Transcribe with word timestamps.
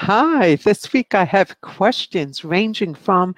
Hi, 0.00 0.54
this 0.54 0.92
week 0.92 1.16
I 1.16 1.24
have 1.24 1.60
questions 1.60 2.44
ranging 2.44 2.94
from 2.94 3.34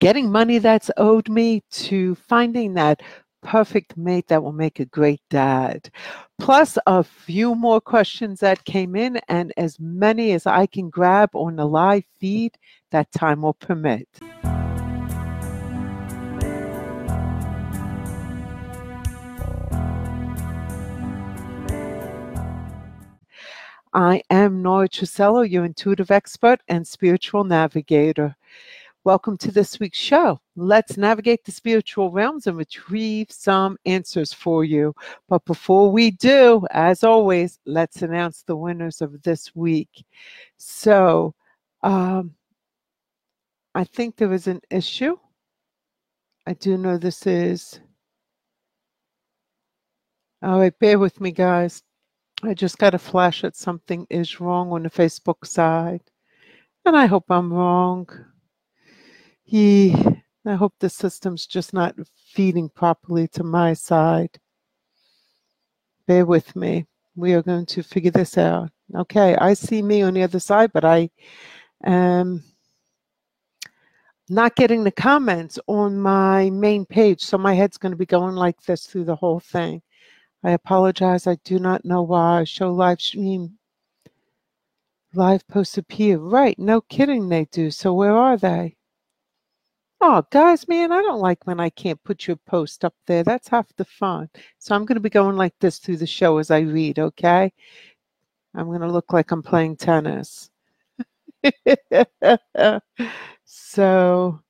getting 0.00 0.28
money 0.28 0.58
that's 0.58 0.90
owed 0.96 1.28
me 1.28 1.62
to 1.70 2.16
finding 2.16 2.74
that 2.74 3.00
perfect 3.42 3.96
mate 3.96 4.26
that 4.26 4.42
will 4.42 4.52
make 4.52 4.80
a 4.80 4.86
great 4.86 5.20
dad. 5.30 5.88
Plus, 6.40 6.76
a 6.88 7.04
few 7.04 7.54
more 7.54 7.80
questions 7.80 8.40
that 8.40 8.64
came 8.64 8.96
in, 8.96 9.20
and 9.28 9.52
as 9.56 9.78
many 9.78 10.32
as 10.32 10.48
I 10.48 10.66
can 10.66 10.90
grab 10.90 11.30
on 11.32 11.54
the 11.54 11.64
live 11.64 12.02
feed 12.18 12.58
that 12.90 13.12
time 13.12 13.42
will 13.42 13.54
permit. 13.54 14.08
I 23.92 24.22
am 24.30 24.62
Nora 24.62 24.88
Truscello, 24.88 25.42
your 25.42 25.64
intuitive 25.64 26.12
expert 26.12 26.60
and 26.68 26.86
spiritual 26.86 27.42
navigator. 27.42 28.36
Welcome 29.02 29.36
to 29.38 29.50
this 29.50 29.80
week's 29.80 29.98
show. 29.98 30.40
Let's 30.54 30.96
navigate 30.96 31.44
the 31.44 31.50
spiritual 31.50 32.12
realms 32.12 32.46
and 32.46 32.56
retrieve 32.56 33.32
some 33.32 33.76
answers 33.86 34.32
for 34.32 34.62
you. 34.62 34.94
But 35.28 35.44
before 35.44 35.90
we 35.90 36.12
do, 36.12 36.64
as 36.70 37.02
always, 37.02 37.58
let's 37.66 38.02
announce 38.02 38.44
the 38.44 38.54
winners 38.54 39.00
of 39.00 39.20
this 39.22 39.56
week. 39.56 40.04
So, 40.56 41.34
um, 41.82 42.36
I 43.74 43.82
think 43.82 44.14
there 44.16 44.28
was 44.28 44.46
an 44.46 44.60
issue. 44.70 45.16
I 46.46 46.52
do 46.54 46.78
know 46.78 46.96
this 46.96 47.26
is. 47.26 47.80
All 50.42 50.60
right, 50.60 50.78
bear 50.78 50.98
with 51.00 51.20
me, 51.20 51.32
guys. 51.32 51.82
I 52.42 52.54
just 52.54 52.78
got 52.78 52.94
a 52.94 52.98
flash 52.98 53.42
that 53.42 53.54
something 53.54 54.06
is 54.08 54.40
wrong 54.40 54.72
on 54.72 54.82
the 54.82 54.90
Facebook 54.90 55.46
side. 55.46 56.00
And 56.86 56.96
I 56.96 57.04
hope 57.06 57.24
I'm 57.28 57.52
wrong. 57.52 58.08
He, 59.44 59.94
I 60.46 60.54
hope 60.54 60.74
the 60.78 60.88
system's 60.88 61.46
just 61.46 61.74
not 61.74 61.94
feeding 62.32 62.70
properly 62.70 63.28
to 63.28 63.44
my 63.44 63.74
side. 63.74 64.38
Bear 66.06 66.24
with 66.24 66.56
me. 66.56 66.86
We 67.14 67.34
are 67.34 67.42
going 67.42 67.66
to 67.66 67.82
figure 67.82 68.10
this 68.10 68.38
out. 68.38 68.70
Okay, 68.94 69.36
I 69.36 69.52
see 69.52 69.82
me 69.82 70.00
on 70.02 70.14
the 70.14 70.22
other 70.22 70.40
side, 70.40 70.72
but 70.72 70.84
I 70.84 71.10
am 71.84 72.42
not 74.30 74.56
getting 74.56 74.82
the 74.82 74.90
comments 74.90 75.58
on 75.66 76.00
my 76.00 76.48
main 76.50 76.86
page. 76.86 77.20
So 77.20 77.36
my 77.36 77.52
head's 77.52 77.76
going 77.76 77.92
to 77.92 77.98
be 77.98 78.06
going 78.06 78.34
like 78.34 78.62
this 78.62 78.86
through 78.86 79.04
the 79.04 79.16
whole 79.16 79.40
thing. 79.40 79.82
I 80.42 80.52
apologize. 80.52 81.26
I 81.26 81.36
do 81.44 81.58
not 81.58 81.84
know 81.84 82.02
why. 82.02 82.40
I 82.40 82.44
Show 82.44 82.72
live 82.72 83.00
stream. 83.00 83.58
Live 85.12 85.46
posts 85.48 85.76
appear. 85.76 86.18
Right. 86.18 86.58
No 86.58 86.80
kidding, 86.80 87.28
they 87.28 87.44
do. 87.46 87.70
So 87.70 87.92
where 87.92 88.16
are 88.16 88.36
they? 88.36 88.76
Oh, 90.00 90.24
guys, 90.30 90.66
man, 90.66 90.92
I 90.92 91.02
don't 91.02 91.20
like 91.20 91.46
when 91.46 91.60
I 91.60 91.68
can't 91.68 92.02
put 92.04 92.26
your 92.26 92.36
post 92.36 92.86
up 92.86 92.94
there. 93.06 93.22
That's 93.22 93.48
half 93.48 93.68
the 93.76 93.84
fun. 93.84 94.30
So 94.58 94.74
I'm 94.74 94.86
going 94.86 94.96
to 94.96 95.00
be 95.00 95.10
going 95.10 95.36
like 95.36 95.54
this 95.60 95.78
through 95.78 95.98
the 95.98 96.06
show 96.06 96.38
as 96.38 96.50
I 96.50 96.60
read, 96.60 96.98
okay? 96.98 97.52
I'm 98.54 98.66
going 98.66 98.80
to 98.80 98.90
look 98.90 99.12
like 99.12 99.30
I'm 99.30 99.42
playing 99.42 99.76
tennis. 99.76 100.50
so 103.44 104.40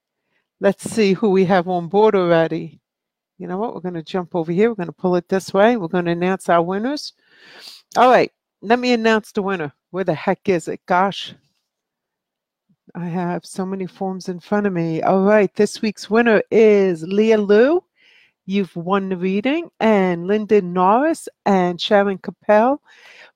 let's 0.60 0.90
see 0.90 1.14
who 1.14 1.30
we 1.30 1.44
have 1.46 1.68
on 1.68 1.88
board 1.88 2.14
already 2.14 2.80
you 3.40 3.46
know 3.46 3.56
what? 3.56 3.74
We're 3.74 3.80
going 3.80 3.94
to 3.94 4.02
jump 4.02 4.34
over 4.34 4.52
here. 4.52 4.68
We're 4.68 4.74
going 4.74 4.88
to 4.88 4.92
pull 4.92 5.16
it 5.16 5.26
this 5.30 5.54
way. 5.54 5.78
We're 5.78 5.88
going 5.88 6.04
to 6.04 6.10
announce 6.10 6.50
our 6.50 6.60
winners. 6.60 7.14
All 7.96 8.10
right. 8.10 8.30
Let 8.60 8.78
me 8.78 8.92
announce 8.92 9.32
the 9.32 9.40
winner. 9.40 9.72
Where 9.92 10.04
the 10.04 10.12
heck 10.12 10.46
is 10.46 10.68
it? 10.68 10.84
Gosh. 10.84 11.34
I 12.94 13.06
have 13.06 13.46
so 13.46 13.64
many 13.64 13.86
forms 13.86 14.28
in 14.28 14.40
front 14.40 14.66
of 14.66 14.74
me. 14.74 15.00
All 15.00 15.22
right. 15.22 15.52
This 15.54 15.80
week's 15.80 16.10
winner 16.10 16.42
is 16.50 17.02
Leah 17.04 17.38
Lou. 17.38 17.82
You've 18.44 18.76
won 18.76 19.08
the 19.08 19.16
reading. 19.16 19.70
And 19.80 20.26
Linda 20.26 20.60
Norris 20.60 21.26
and 21.46 21.80
Sharon 21.80 22.18
Capel. 22.18 22.82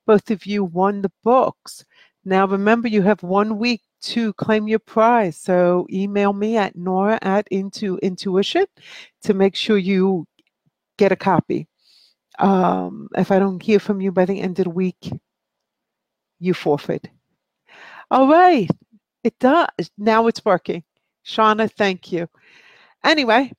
Both 0.07 0.31
of 0.31 0.45
you 0.45 0.65
won 0.65 1.01
the 1.01 1.13
books. 1.23 1.83
Now 2.27 2.47
remember, 2.47 2.89
you 2.89 3.01
have 3.01 3.23
one 3.23 3.59
week 3.59 3.81
to 4.07 4.33
claim 4.35 4.69
your 4.69 4.79
prize. 4.79 5.37
So 5.37 5.87
email 5.91 6.33
me 6.33 6.57
at 6.57 6.77
nora 6.77 7.19
at 7.23 7.49
into 7.51 7.99
intuition 7.99 8.67
to 9.23 9.35
make 9.35 9.55
sure 9.55 9.79
you 9.79 10.27
get 10.99 11.13
a 11.13 11.17
copy. 11.17 11.69
Um, 12.39 13.09
if 13.17 13.31
I 13.31 13.39
don't 13.39 13.63
hear 13.63 13.79
from 13.79 14.01
you 14.01 14.13
by 14.13 14.25
the 14.25 14.41
end 14.41 14.59
of 14.59 14.65
the 14.65 14.71
week, 14.71 15.13
you 16.41 16.55
forfeit. 16.55 17.09
All 18.11 18.29
right. 18.29 18.69
It 19.23 19.39
does. 19.39 19.91
Now 19.97 20.27
it's 20.27 20.45
working. 20.45 20.85
Shauna, 21.25 21.71
thank 21.73 22.13
you. 22.13 22.29
Anyway, 23.03 23.51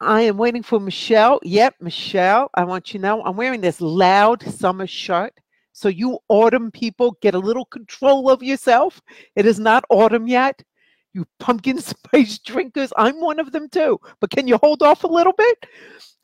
I 0.00 0.22
am 0.22 0.36
waiting 0.36 0.62
for 0.62 0.78
Michelle. 0.78 1.40
Yep, 1.42 1.76
Michelle, 1.80 2.50
I 2.54 2.64
want 2.64 2.92
you 2.92 3.00
to 3.00 3.02
know 3.06 3.24
I'm 3.24 3.36
wearing 3.36 3.60
this 3.60 3.80
loud 3.80 4.42
summer 4.42 4.86
shirt. 4.86 5.32
So, 5.76 5.88
you 5.88 6.18
autumn 6.28 6.70
people, 6.70 7.18
get 7.20 7.34
a 7.34 7.38
little 7.38 7.64
control 7.66 8.30
of 8.30 8.42
yourself. 8.42 9.02
It 9.34 9.44
is 9.44 9.58
not 9.58 9.84
autumn 9.90 10.28
yet. 10.28 10.62
You 11.12 11.26
pumpkin 11.40 11.78
spice 11.80 12.38
drinkers, 12.38 12.92
I'm 12.96 13.20
one 13.20 13.40
of 13.40 13.52
them 13.52 13.68
too. 13.68 13.98
But 14.20 14.30
can 14.30 14.48
you 14.48 14.56
hold 14.58 14.82
off 14.82 15.04
a 15.04 15.08
little 15.08 15.34
bit? 15.34 15.66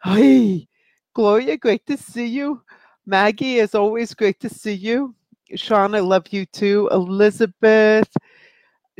Hey, 0.04 0.68
Gloria, 1.14 1.56
great 1.56 1.84
to 1.86 1.96
see 1.96 2.26
you. 2.26 2.62
Maggie, 3.06 3.60
as 3.60 3.74
always, 3.74 4.14
great 4.14 4.38
to 4.40 4.48
see 4.48 4.72
you. 4.72 5.14
Sean, 5.56 5.94
I 5.94 6.00
love 6.00 6.26
you 6.30 6.46
too. 6.46 6.88
Elizabeth, 6.92 8.08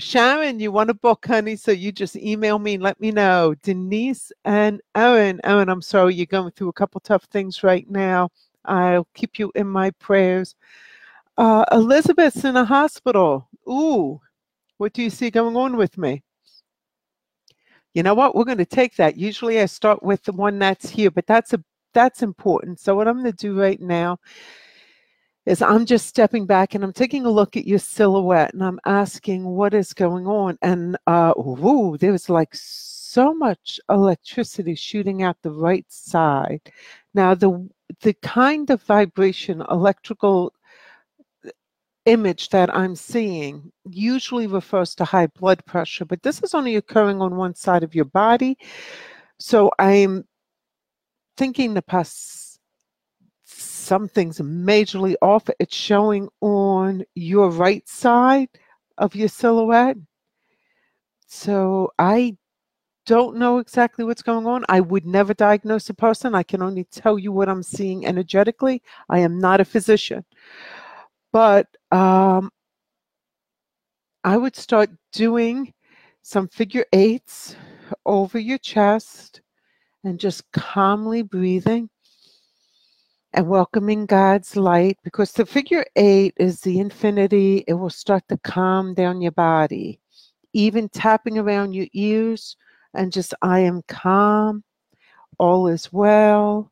Sharon, 0.00 0.59
you 0.59 0.72
want 0.72 0.91
a 0.91 0.94
book, 0.94 1.27
honey? 1.27 1.56
So 1.56 1.71
you 1.72 1.93
just 1.93 2.17
email 2.17 2.59
me 2.59 2.75
and 2.75 2.82
let 2.82 3.00
me 3.00 3.11
know. 3.11 3.55
Denise 3.62 4.32
and 4.44 4.81
Erin. 4.97 5.41
Erin, 5.44 5.69
I'm 5.69 5.82
sorry 5.82 6.15
you're 6.15 6.27
going 6.27 6.50
through 6.53 6.71
a 6.71 6.72
couple 6.72 7.00
tough 7.00 7.25
things 7.25 7.62
right 7.62 7.88
now. 7.88 8.31
I'll 8.70 9.08
keep 9.14 9.38
you 9.38 9.53
in 9.54 9.66
my 9.66 9.91
prayers. 9.92 10.54
Uh, 11.36 11.64
Elizabeth's 11.72 12.44
in 12.44 12.56
a 12.56 12.64
hospital. 12.64 13.48
Ooh, 13.69 14.20
what 14.78 14.92
do 14.92 15.03
you 15.03 15.10
see 15.10 15.31
going 15.31 15.56
on 15.56 15.76
with 15.76 15.98
me? 15.98 16.22
You 17.94 18.03
know 18.03 18.14
what? 18.14 18.34
We're 18.34 18.44
going 18.44 18.58
to 18.58 18.64
take 18.64 18.97
that. 18.97 19.16
Usually 19.16 19.60
I 19.60 19.66
start 19.66 20.03
with 20.03 20.22
the 20.22 20.32
one 20.32 20.58
that's 20.58 20.88
here, 20.88 21.10
but 21.10 21.26
that's 21.26 21.53
a 21.53 21.62
that's 21.92 22.22
important. 22.22 22.78
So 22.78 22.94
what 22.94 23.08
I'm 23.08 23.19
going 23.20 23.32
to 23.32 23.36
do 23.36 23.58
right 23.58 23.81
now 23.81 24.19
is 25.44 25.60
I'm 25.60 25.87
just 25.87 26.06
stepping 26.06 26.47
back 26.47 26.75
and 26.75 26.84
I'm 26.84 26.92
taking 26.92 27.26
a 27.26 27.31
look 27.31 27.56
at 27.56 27.66
your 27.66 27.81
silhouette 27.81 28.54
and 28.54 28.62
I'm 28.62 28.78
asking 28.87 29.44
what 29.44 29.75
is 29.75 29.92
going 29.92 30.26
on. 30.26 30.56
And 30.62 30.97
uh, 31.08 31.32
ooh, 31.37 31.97
there's 31.98 32.28
like 32.31 32.54
so 33.10 33.34
much 33.34 33.81
electricity 33.88 34.75
shooting 34.75 35.22
out 35.22 35.37
the 35.43 35.50
right 35.50 35.87
side. 35.88 36.60
Now 37.15 37.34
the 37.34 37.69
the 38.03 38.15
kind 38.22 38.71
of 38.71 38.82
vibration, 38.82 39.65
electrical 39.69 40.53
uh, 41.44 41.50
image 42.06 42.50
that 42.50 42.75
I'm 42.75 42.94
seeing 42.94 43.72
usually 43.91 44.47
refers 44.47 44.94
to 44.97 45.04
high 45.04 45.26
blood 45.26 45.65
pressure, 45.66 46.04
but 46.04 46.22
this 46.22 46.41
is 46.43 46.54
only 46.54 46.76
occurring 46.76 47.20
on 47.20 47.37
one 47.37 47.54
side 47.54 47.82
of 47.82 47.94
your 47.94 48.04
body. 48.04 48.56
So 49.38 49.70
I'm 49.78 50.25
thinking 51.37 51.75
the 51.75 51.82
past 51.82 52.60
something's 53.44 54.38
majorly 54.38 55.16
off. 55.20 55.49
It's 55.59 55.75
showing 55.75 56.28
on 56.41 57.04
your 57.16 57.50
right 57.50 57.87
side 57.88 58.50
of 58.99 59.16
your 59.16 59.28
silhouette. 59.28 59.97
So 61.26 61.93
I 61.99 62.37
don't 63.10 63.34
know 63.34 63.59
exactly 63.59 64.04
what's 64.04 64.22
going 64.22 64.47
on. 64.47 64.65
I 64.69 64.78
would 64.78 65.04
never 65.04 65.34
diagnose 65.34 65.91
a 65.91 65.94
person. 65.94 66.32
I 66.32 66.44
can 66.44 66.62
only 66.62 66.84
tell 66.84 67.19
you 67.19 67.32
what 67.32 67.48
I'm 67.48 67.60
seeing 67.60 68.06
energetically. 68.06 68.84
I 69.09 69.19
am 69.19 69.37
not 69.37 69.60
a 69.60 69.65
physician. 69.65 70.25
But 71.32 71.66
um, 71.91 72.53
I 74.23 74.37
would 74.37 74.55
start 74.55 74.90
doing 75.12 75.75
some 76.23 76.46
figure 76.46 76.87
eights 76.93 77.56
over 78.06 78.38
your 78.38 78.58
chest 78.58 79.40
and 80.05 80.20
just 80.20 80.44
calmly 80.52 81.23
breathing 81.23 81.90
and 83.32 83.49
welcoming 83.49 84.06
God's 84.06 84.55
light 84.55 84.99
because 85.02 85.32
the 85.32 85.44
figure 85.44 85.85
eight 85.96 86.35
is 86.37 86.61
the 86.61 86.79
infinity. 86.79 87.64
It 87.67 87.75
will 87.75 87.90
start 87.90 88.23
to 88.29 88.38
calm 88.38 88.94
down 88.94 89.20
your 89.20 89.32
body. 89.32 89.99
Even 90.52 90.88
tapping 90.88 91.38
around 91.38 91.73
your 91.73 91.88
ears 91.93 92.56
and 92.94 93.12
just 93.12 93.34
I 93.42 93.60
am 93.60 93.82
calm, 93.88 94.64
all 95.38 95.69
is 95.69 95.92
well. 95.92 96.70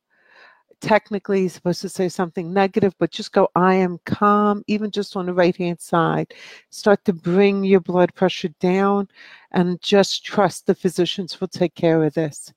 Technically, 0.81 1.41
you're 1.41 1.51
supposed 1.51 1.81
to 1.81 1.89
say 1.89 2.09
something 2.09 2.53
negative, 2.53 2.95
but 2.99 3.11
just 3.11 3.33
go, 3.33 3.49
I 3.57 3.75
am 3.75 3.99
calm, 4.07 4.63
even 4.69 4.93
just 4.93 5.17
on 5.17 5.27
the 5.27 5.35
right 5.35 5.57
hand 5.57 5.81
side. 5.81 6.33
Start 6.71 7.05
to 7.07 7.13
bring 7.13 7.65
your 7.65 7.81
blood 7.81 8.15
pressure 8.15 8.51
down 8.61 9.09
and 9.53 9.81
just 9.83 10.25
trust 10.25 10.67
the 10.67 10.75
physicians 10.75 11.41
will 11.41 11.49
take 11.49 11.75
care 11.75 12.05
of 12.05 12.15
this. 12.15 12.53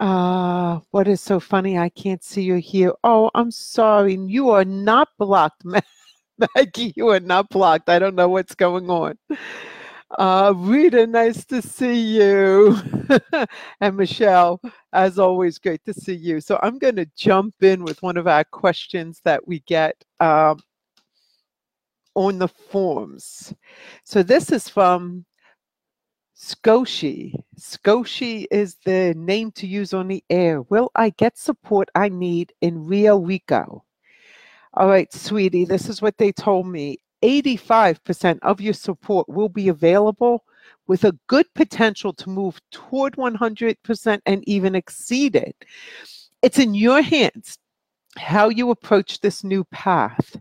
Uh, 0.00 0.80
what 0.90 1.08
is 1.08 1.20
so 1.22 1.40
funny? 1.40 1.78
I 1.78 1.88
can't 1.88 2.22
see 2.22 2.42
you 2.42 2.56
here. 2.56 2.92
Oh, 3.04 3.30
I'm 3.34 3.50
sorry. 3.50 4.16
You 4.16 4.50
are 4.50 4.64
not 4.64 5.08
blocked, 5.18 5.64
Maggie, 6.56 6.92
you 6.96 7.08
are 7.08 7.20
not 7.20 7.48
blocked. 7.48 7.88
I 7.88 7.98
don't 7.98 8.14
know 8.16 8.28
what's 8.28 8.54
going 8.54 8.90
on. 8.90 9.16
Uh, 10.18 10.52
Rita, 10.56 11.06
nice 11.06 11.44
to 11.46 11.60
see 11.60 12.18
you. 12.18 12.76
and 13.80 13.96
Michelle, 13.96 14.60
as 14.92 15.18
always, 15.18 15.58
great 15.58 15.84
to 15.86 15.92
see 15.92 16.14
you. 16.14 16.40
So 16.40 16.58
I'm 16.62 16.78
going 16.78 16.96
to 16.96 17.06
jump 17.16 17.54
in 17.62 17.82
with 17.82 18.00
one 18.02 18.16
of 18.16 18.28
our 18.28 18.44
questions 18.44 19.20
that 19.24 19.46
we 19.46 19.60
get 19.60 19.96
um, 20.20 20.60
on 22.14 22.38
the 22.38 22.48
forms. 22.48 23.52
So 24.04 24.22
this 24.22 24.52
is 24.52 24.68
from 24.68 25.24
Scoshi. 26.36 27.34
Scoshi 27.58 28.46
is 28.52 28.76
the 28.84 29.14
name 29.16 29.50
to 29.52 29.66
use 29.66 29.92
on 29.92 30.06
the 30.08 30.22
air. 30.30 30.62
Will 30.62 30.92
I 30.94 31.10
get 31.10 31.36
support 31.36 31.88
I 31.96 32.08
need 32.08 32.52
in 32.60 32.86
Rio 32.86 33.18
Rico? 33.18 33.84
All 34.74 34.88
right, 34.88 35.12
sweetie, 35.12 35.64
this 35.64 35.88
is 35.88 36.02
what 36.02 36.18
they 36.18 36.32
told 36.32 36.66
me. 36.66 36.98
85% 37.24 38.38
of 38.42 38.60
your 38.60 38.74
support 38.74 39.28
will 39.28 39.48
be 39.48 39.68
available 39.68 40.44
with 40.86 41.04
a 41.04 41.18
good 41.26 41.46
potential 41.54 42.12
to 42.12 42.28
move 42.28 42.60
toward 42.70 43.16
100% 43.16 44.20
and 44.26 44.44
even 44.46 44.74
exceed 44.74 45.34
it. 45.34 45.56
It's 46.42 46.58
in 46.58 46.74
your 46.74 47.00
hands 47.00 47.58
how 48.18 48.50
you 48.50 48.70
approach 48.70 49.20
this 49.20 49.42
new 49.42 49.64
path. 49.64 50.36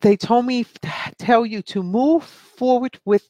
They 0.00 0.16
told 0.16 0.46
me 0.46 0.64
tell 1.18 1.44
you 1.44 1.60
to 1.62 1.82
move 1.82 2.24
forward 2.24 2.98
with 3.04 3.28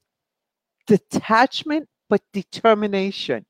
detachment 0.86 1.88
but 2.08 2.22
determination. 2.32 3.44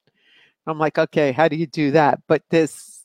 I'm 0.66 0.78
like, 0.78 0.98
okay, 0.98 1.32
how 1.32 1.48
do 1.48 1.56
you 1.56 1.66
do 1.66 1.90
that? 1.90 2.20
But 2.26 2.42
this 2.50 2.95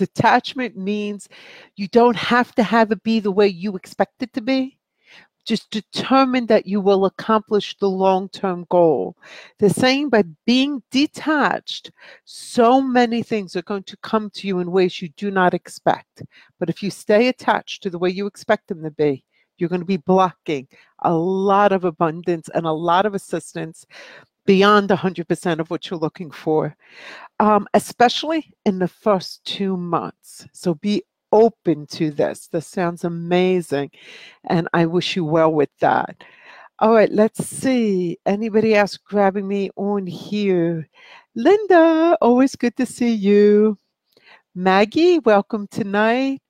detachment 0.00 0.78
means 0.78 1.28
you 1.76 1.86
don't 1.88 2.16
have 2.16 2.54
to 2.54 2.62
have 2.62 2.90
it 2.90 3.02
be 3.02 3.20
the 3.20 3.30
way 3.30 3.46
you 3.46 3.76
expect 3.76 4.22
it 4.22 4.32
to 4.32 4.40
be. 4.40 4.78
Just 5.44 5.70
determine 5.70 6.46
that 6.46 6.66
you 6.66 6.80
will 6.80 7.04
accomplish 7.04 7.76
the 7.76 7.88
long 7.88 8.30
term 8.30 8.66
goal. 8.70 9.16
They're 9.58 9.68
saying 9.68 10.08
by 10.08 10.24
being 10.46 10.82
detached, 10.90 11.90
so 12.24 12.80
many 12.80 13.22
things 13.22 13.56
are 13.56 13.62
going 13.62 13.84
to 13.84 13.96
come 13.98 14.30
to 14.30 14.46
you 14.46 14.60
in 14.60 14.70
ways 14.72 15.02
you 15.02 15.10
do 15.16 15.30
not 15.30 15.52
expect. 15.52 16.22
But 16.58 16.70
if 16.70 16.82
you 16.82 16.90
stay 16.90 17.28
attached 17.28 17.82
to 17.82 17.90
the 17.90 17.98
way 17.98 18.08
you 18.08 18.26
expect 18.26 18.68
them 18.68 18.82
to 18.82 18.90
be, 18.90 19.24
you're 19.58 19.68
going 19.68 19.82
to 19.82 19.96
be 19.96 19.98
blocking 19.98 20.66
a 21.00 21.12
lot 21.12 21.72
of 21.72 21.84
abundance 21.84 22.48
and 22.54 22.64
a 22.64 22.72
lot 22.72 23.04
of 23.04 23.14
assistance 23.14 23.86
beyond 24.46 24.88
100% 24.88 25.60
of 25.60 25.70
what 25.70 25.88
you're 25.88 25.98
looking 25.98 26.30
for, 26.30 26.74
um, 27.40 27.66
especially 27.74 28.52
in 28.66 28.78
the 28.78 28.88
first 28.88 29.44
two 29.44 29.76
months. 29.76 30.46
So 30.52 30.74
be 30.74 31.02
open 31.32 31.86
to 31.88 32.10
this. 32.10 32.48
This 32.48 32.66
sounds 32.66 33.04
amazing. 33.04 33.90
And 34.48 34.68
I 34.74 34.86
wish 34.86 35.16
you 35.16 35.24
well 35.24 35.52
with 35.52 35.70
that. 35.80 36.22
All 36.80 36.94
right, 36.94 37.10
let's 37.10 37.46
see. 37.46 38.18
Anybody 38.26 38.74
else 38.74 38.98
grabbing 38.98 39.48
me 39.48 39.70
on 39.76 40.06
here? 40.06 40.88
Linda, 41.34 42.16
always 42.20 42.56
good 42.56 42.76
to 42.76 42.86
see 42.86 43.12
you. 43.12 43.78
Maggie, 44.54 45.18
welcome 45.20 45.66
tonight. 45.68 46.42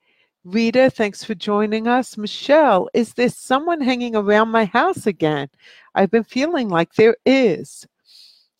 Rita, 0.44 0.90
thanks 0.90 1.22
for 1.22 1.34
joining 1.36 1.86
us. 1.86 2.18
Michelle, 2.18 2.88
is 2.94 3.14
there 3.14 3.28
someone 3.28 3.80
hanging 3.80 4.16
around 4.16 4.48
my 4.48 4.64
house 4.64 5.06
again? 5.06 5.48
I've 5.94 6.10
been 6.10 6.24
feeling 6.24 6.68
like 6.68 6.94
there 6.94 7.16
is. 7.26 7.86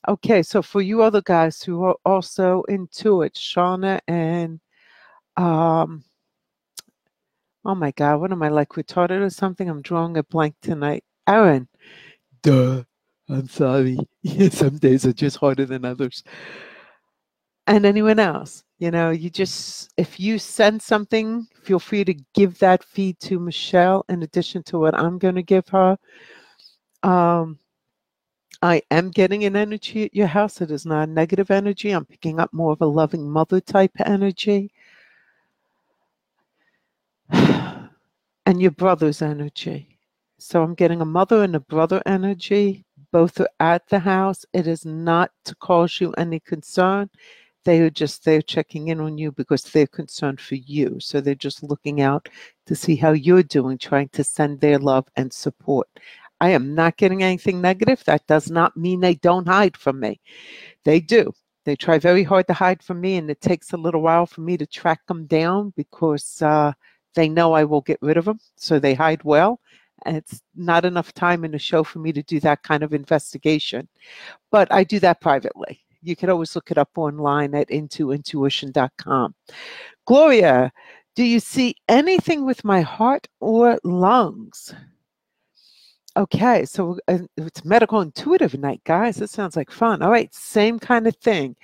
Okay, 0.09 0.43
so 0.43 0.63
for 0.63 0.81
you 0.81 1.03
other 1.03 1.23
guys 1.23 1.63
who 1.63 1.85
are 1.85 1.97
also 2.05 2.63
into 2.69 3.23
it, 3.23 3.35
Shauna 3.35 4.01
and 4.09 4.61
um 5.37 6.05
oh 7.65 7.75
my 7.75 7.91
god, 7.93 8.21
what 8.21 8.33
am 8.33 8.43
I 8.43 8.49
like 8.49 8.71
retarded 8.71 9.21
or 9.21 9.31
something? 9.31 9.69
I'm 9.69 9.83
drawing 9.83 10.17
a 10.17 10.23
blank 10.23 10.55
tonight. 10.63 11.05
Aaron. 11.29 11.69
Duh. 12.43 12.85
I'm 13.31 13.49
sorry. 13.49 13.97
Some 14.51 14.79
days 14.79 15.07
are 15.07 15.13
just 15.13 15.37
harder 15.37 15.65
than 15.65 15.85
others. 15.85 16.25
And 17.67 17.87
anyone 17.87 18.19
else? 18.19 18.65
You 18.79 18.91
know, 18.91 19.11
you 19.11 19.31
just, 19.31 19.93
if 19.97 20.19
you 20.19 20.39
send 20.39 20.83
something, 20.83 21.47
feel 21.63 21.79
free 21.79 22.05
to 22.05 22.15
give 22.35 22.59
that 22.59 22.83
feed 22.83 23.21
to 23.21 23.39
Michelle 23.39 24.05
in 24.09 24.23
addition 24.23 24.63
to 24.65 24.79
what 24.79 24.99
I'm 24.99 25.19
going 25.19 25.37
to 25.37 25.43
give 25.43 25.69
her. 25.69 25.97
Um, 27.03 27.59
I 28.63 28.83
am 28.91 29.11
getting 29.11 29.45
an 29.45 29.57
energy 29.57 30.05
at 30.05 30.15
your 30.15 30.27
house. 30.27 30.61
It 30.61 30.71
is 30.71 30.85
not 30.85 31.09
a 31.09 31.11
negative 31.11 31.51
energy. 31.51 31.91
I'm 31.93 32.05
picking 32.05 32.39
up 32.39 32.53
more 32.53 32.73
of 32.73 32.83
a 32.83 32.87
loving 32.87 33.29
mother 33.29 33.61
type 33.61 33.93
energy. 34.05 34.71
and 37.31 37.89
your 38.47 38.73
brother's 38.73 39.23
energy. 39.23 39.99
So 40.39 40.63
I'm 40.63 40.75
getting 40.75 41.01
a 41.01 41.07
mother 41.07 41.43
and 41.43 41.57
a 41.57 41.61
brother 41.61 42.03
energy. 42.05 42.85
Both 43.13 43.41
are 43.41 43.49
at 43.61 43.89
the 43.89 43.99
house. 43.99 44.45
It 44.53 44.67
is 44.67 44.85
not 44.85 45.31
to 45.45 45.55
cause 45.55 46.01
you 46.01 46.13
any 46.13 46.41
concern 46.41 47.09
they 47.65 47.81
are 47.81 47.91
just 47.91 48.25
they're 48.25 48.43
checking 48.43 48.89
in 48.89 49.01
on 49.01 49.19
you 49.19 49.33
because 49.33 49.63
they're 49.65 49.87
concerned 49.87 50.41
for 50.41 50.55
you 50.55 50.99
so 50.99 51.21
they're 51.21 51.35
just 51.35 51.63
looking 51.63 52.01
out 52.01 52.29
to 52.67 52.75
see 52.75 52.97
how 52.97 53.13
you're 53.13 53.43
doing 53.43 53.77
trying 53.77 54.09
to 54.11 54.25
send 54.25 54.61
their 54.61 54.79
love 54.79 55.07
and 55.17 55.33
support 55.33 55.89
i 56.41 56.51
am 56.51 56.75
not 56.75 56.97
getting 56.97 57.23
anything 57.23 57.61
negative. 57.61 58.03
That 58.05 58.27
does 58.27 58.51
not 58.51 58.77
mean 58.77 59.01
they 59.01 59.15
don't 59.17 59.47
hide 59.47 59.77
from 59.77 60.01
me. 60.01 60.21
They 60.85 61.01
do. 61.01 61.33
They 61.65 61.77
try 61.77 61.99
very 61.99 62.23
hard 62.23 62.47
to 62.49 62.55
hide 62.55 62.83
from 62.83 63.01
me 63.01 63.17
and 63.17 63.31
it 63.31 63.41
takes 63.41 63.73
a 63.73 63.77
little 63.77 64.01
while 64.01 64.27
for 64.27 64.41
me 64.41 64.57
to 64.57 64.67
track 64.67 65.07
them 65.07 65.27
down 65.27 65.73
because 65.77 66.41
uh, 66.43 66.73
they 67.15 67.29
know 67.29 67.53
i 67.53 67.65
will 67.65 67.83
get 67.83 67.99
rid 68.01 68.17
of 68.17 68.25
them 68.25 68.39
so 68.57 68.79
they 68.79 68.95
hide 68.95 69.23
well. 69.25 69.61
And 70.07 70.17
it's 70.17 70.41
not 70.57 70.87
enough 70.87 71.13
time 71.13 71.45
in 71.45 71.51
the 71.51 71.59
show 71.59 71.85
for 71.85 71.99
me 71.99 72.13
to 72.13 72.23
do 72.23 72.41
that 72.41 72.63
kind 72.63 72.83
of 72.83 72.95
investigation. 72.95 73.89
But 74.51 74.73
i 74.73 74.83
do 74.85 74.99
that 75.01 75.21
privately. 75.21 75.81
You 76.03 76.17
can 76.17 76.31
always 76.31 76.55
look 76.55 76.71
it 76.71 76.79
up 76.79 76.91
online 76.97 77.55
at 77.55 77.69
intointuition.com. 77.69 79.35
Gloria, 80.07 80.73
do 81.15 81.25
you 81.25 81.41
see 81.41 81.75
anything 81.89 82.47
with 82.47 82.65
my 82.65 82.81
heart 82.81 83.29
or 83.41 83.79
lungs? 83.85 84.75
Okay, 86.21 86.67
so 86.67 86.99
uh, 87.09 87.21
it's 87.39 87.65
medical 87.65 88.03
intuitive 88.03 88.53
night, 88.59 88.83
guys. 88.85 89.17
This 89.17 89.31
sounds 89.31 89.57
like 89.57 89.71
fun. 89.71 90.03
All 90.03 90.11
right, 90.11 90.33
same 90.35 90.79
kind 90.79 91.07
of 91.07 91.17
thing. 91.17 91.57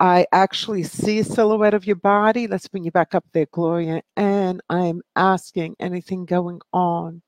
I 0.00 0.26
actually 0.32 0.82
see 0.82 1.20
a 1.20 1.24
silhouette 1.24 1.72
of 1.74 1.86
your 1.86 1.94
body. 1.96 2.48
Let's 2.48 2.66
bring 2.66 2.82
you 2.84 2.90
back 2.90 3.14
up 3.14 3.24
there, 3.32 3.46
Gloria. 3.52 4.02
And 4.16 4.60
I'm 4.68 5.02
asking 5.14 5.76
anything 5.80 6.24
going 6.26 6.60
on. 6.72 7.22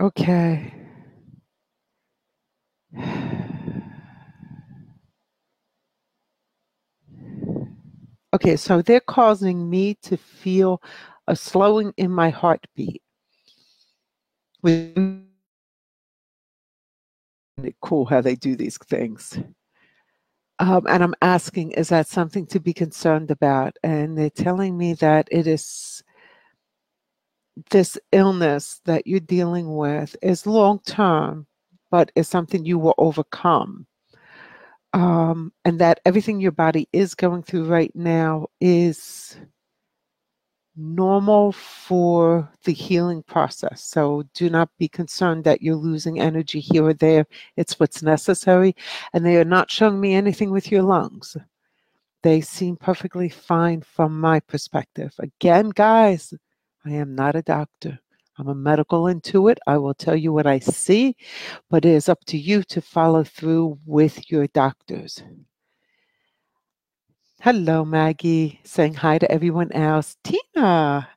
Okay. 0.00 0.72
Okay, 8.32 8.54
so 8.54 8.80
they're 8.80 9.00
causing 9.00 9.68
me 9.68 9.96
to 10.02 10.16
feel 10.16 10.80
a 11.30 11.36
slowing 11.36 11.94
in 11.96 12.10
my 12.10 12.28
heartbeat. 12.28 13.02
Cool 17.80 18.04
how 18.06 18.20
they 18.20 18.34
do 18.34 18.56
these 18.56 18.76
things. 18.78 19.38
Um, 20.58 20.86
and 20.88 21.02
I'm 21.02 21.14
asking, 21.22 21.70
is 21.70 21.88
that 21.88 22.08
something 22.08 22.46
to 22.48 22.58
be 22.60 22.72
concerned 22.72 23.30
about? 23.30 23.76
And 23.84 24.18
they're 24.18 24.28
telling 24.28 24.76
me 24.76 24.94
that 24.94 25.28
it 25.30 25.46
is 25.46 26.02
this 27.70 27.96
illness 28.10 28.80
that 28.84 29.06
you're 29.06 29.20
dealing 29.20 29.76
with 29.76 30.16
is 30.22 30.46
long 30.46 30.80
term 30.80 31.46
but 31.90 32.10
is 32.14 32.28
something 32.28 32.64
you 32.64 32.78
will 32.78 32.94
overcome. 32.98 33.86
Um, 34.92 35.52
and 35.64 35.78
that 35.80 36.00
everything 36.04 36.40
your 36.40 36.52
body 36.52 36.88
is 36.92 37.14
going 37.14 37.42
through 37.42 37.66
right 37.66 37.94
now 37.94 38.48
is 38.60 39.36
normal 40.80 41.52
for 41.52 42.50
the 42.64 42.72
healing 42.72 43.22
process. 43.22 43.84
So 43.84 44.24
do 44.34 44.50
not 44.50 44.70
be 44.78 44.88
concerned 44.88 45.44
that 45.44 45.62
you're 45.62 45.76
losing 45.76 46.20
energy 46.20 46.60
here 46.60 46.86
or 46.86 46.94
there. 46.94 47.26
It's 47.56 47.78
what's 47.78 48.02
necessary. 48.02 48.74
And 49.12 49.24
they 49.24 49.36
are 49.36 49.44
not 49.44 49.70
showing 49.70 50.00
me 50.00 50.14
anything 50.14 50.50
with 50.50 50.70
your 50.70 50.82
lungs. 50.82 51.36
They 52.22 52.40
seem 52.40 52.76
perfectly 52.76 53.28
fine 53.28 53.82
from 53.82 54.20
my 54.20 54.40
perspective. 54.40 55.14
Again, 55.18 55.70
guys, 55.70 56.34
I 56.84 56.90
am 56.90 57.14
not 57.14 57.36
a 57.36 57.42
doctor. 57.42 57.98
I'm 58.38 58.48
a 58.48 58.54
medical 58.54 59.04
intuit. 59.04 59.56
I 59.66 59.76
will 59.76 59.94
tell 59.94 60.16
you 60.16 60.32
what 60.32 60.46
I 60.46 60.58
see, 60.60 61.16
but 61.68 61.84
it 61.84 61.90
is 61.90 62.08
up 62.08 62.24
to 62.26 62.38
you 62.38 62.62
to 62.64 62.80
follow 62.80 63.22
through 63.22 63.78
with 63.84 64.30
your 64.30 64.46
doctors. 64.48 65.22
Hello, 67.42 67.86
Maggie. 67.86 68.60
Saying 68.64 68.92
hi 68.92 69.16
to 69.16 69.32
everyone 69.32 69.72
else. 69.72 70.14
Tina, 70.22 71.08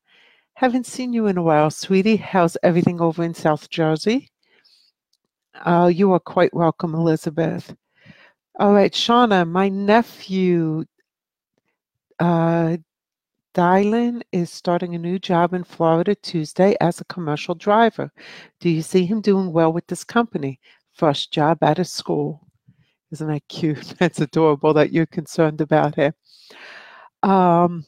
haven't 0.53 0.86
seen 0.86 1.12
you 1.12 1.27
in 1.27 1.38
a 1.38 1.44
while, 1.44 1.70
sweetie. 1.70 2.15
How's 2.15 2.56
everything 2.63 3.01
over 3.01 3.25
in 3.25 3.34
South 3.34 3.70
Jersey? 3.70 4.30
Uh, 5.65 5.92
you 5.94 6.13
are 6.13 6.22
quite 6.22 6.53
welcome, 6.53 6.96
Elizabeth. 6.96 7.75
All 8.58 8.74
right, 8.74 8.94
Shauna, 8.94 9.46
my 9.46 9.68
nephew 9.68 10.86
uh, 12.20 12.77
Dylan 13.53 14.22
is 14.32 14.50
starting 14.50 14.96
a 14.96 15.00
new 15.00 15.20
job 15.20 15.53
in 15.53 15.65
Florida 15.65 16.15
Tuesday 16.15 16.77
as 16.80 17.01
a 17.01 17.06
commercial 17.06 17.53
driver. 17.53 18.10
Do 18.62 18.70
you 18.70 18.82
see 18.82 19.06
him 19.06 19.20
doing 19.20 19.51
well 19.51 19.74
with 19.74 19.88
this 19.88 20.06
company? 20.06 20.62
First 20.94 21.34
job 21.34 21.62
out 21.62 21.80
of 21.80 21.88
school. 21.88 22.43
Isn't 23.13 23.27
that 23.27 23.48
cute? 23.48 23.93
That's 24.00 24.20
adorable 24.20 24.74
that 24.74 24.91
you're 24.91 25.05
concerned 25.05 25.62
about 25.62 25.96
him. 25.96 26.13
Um, 27.22 27.86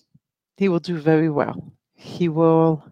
he 0.56 0.70
will 0.70 0.80
do 0.80 0.98
very 0.98 1.32
well. 1.32 1.74
He 1.96 2.30
will. 2.30 2.84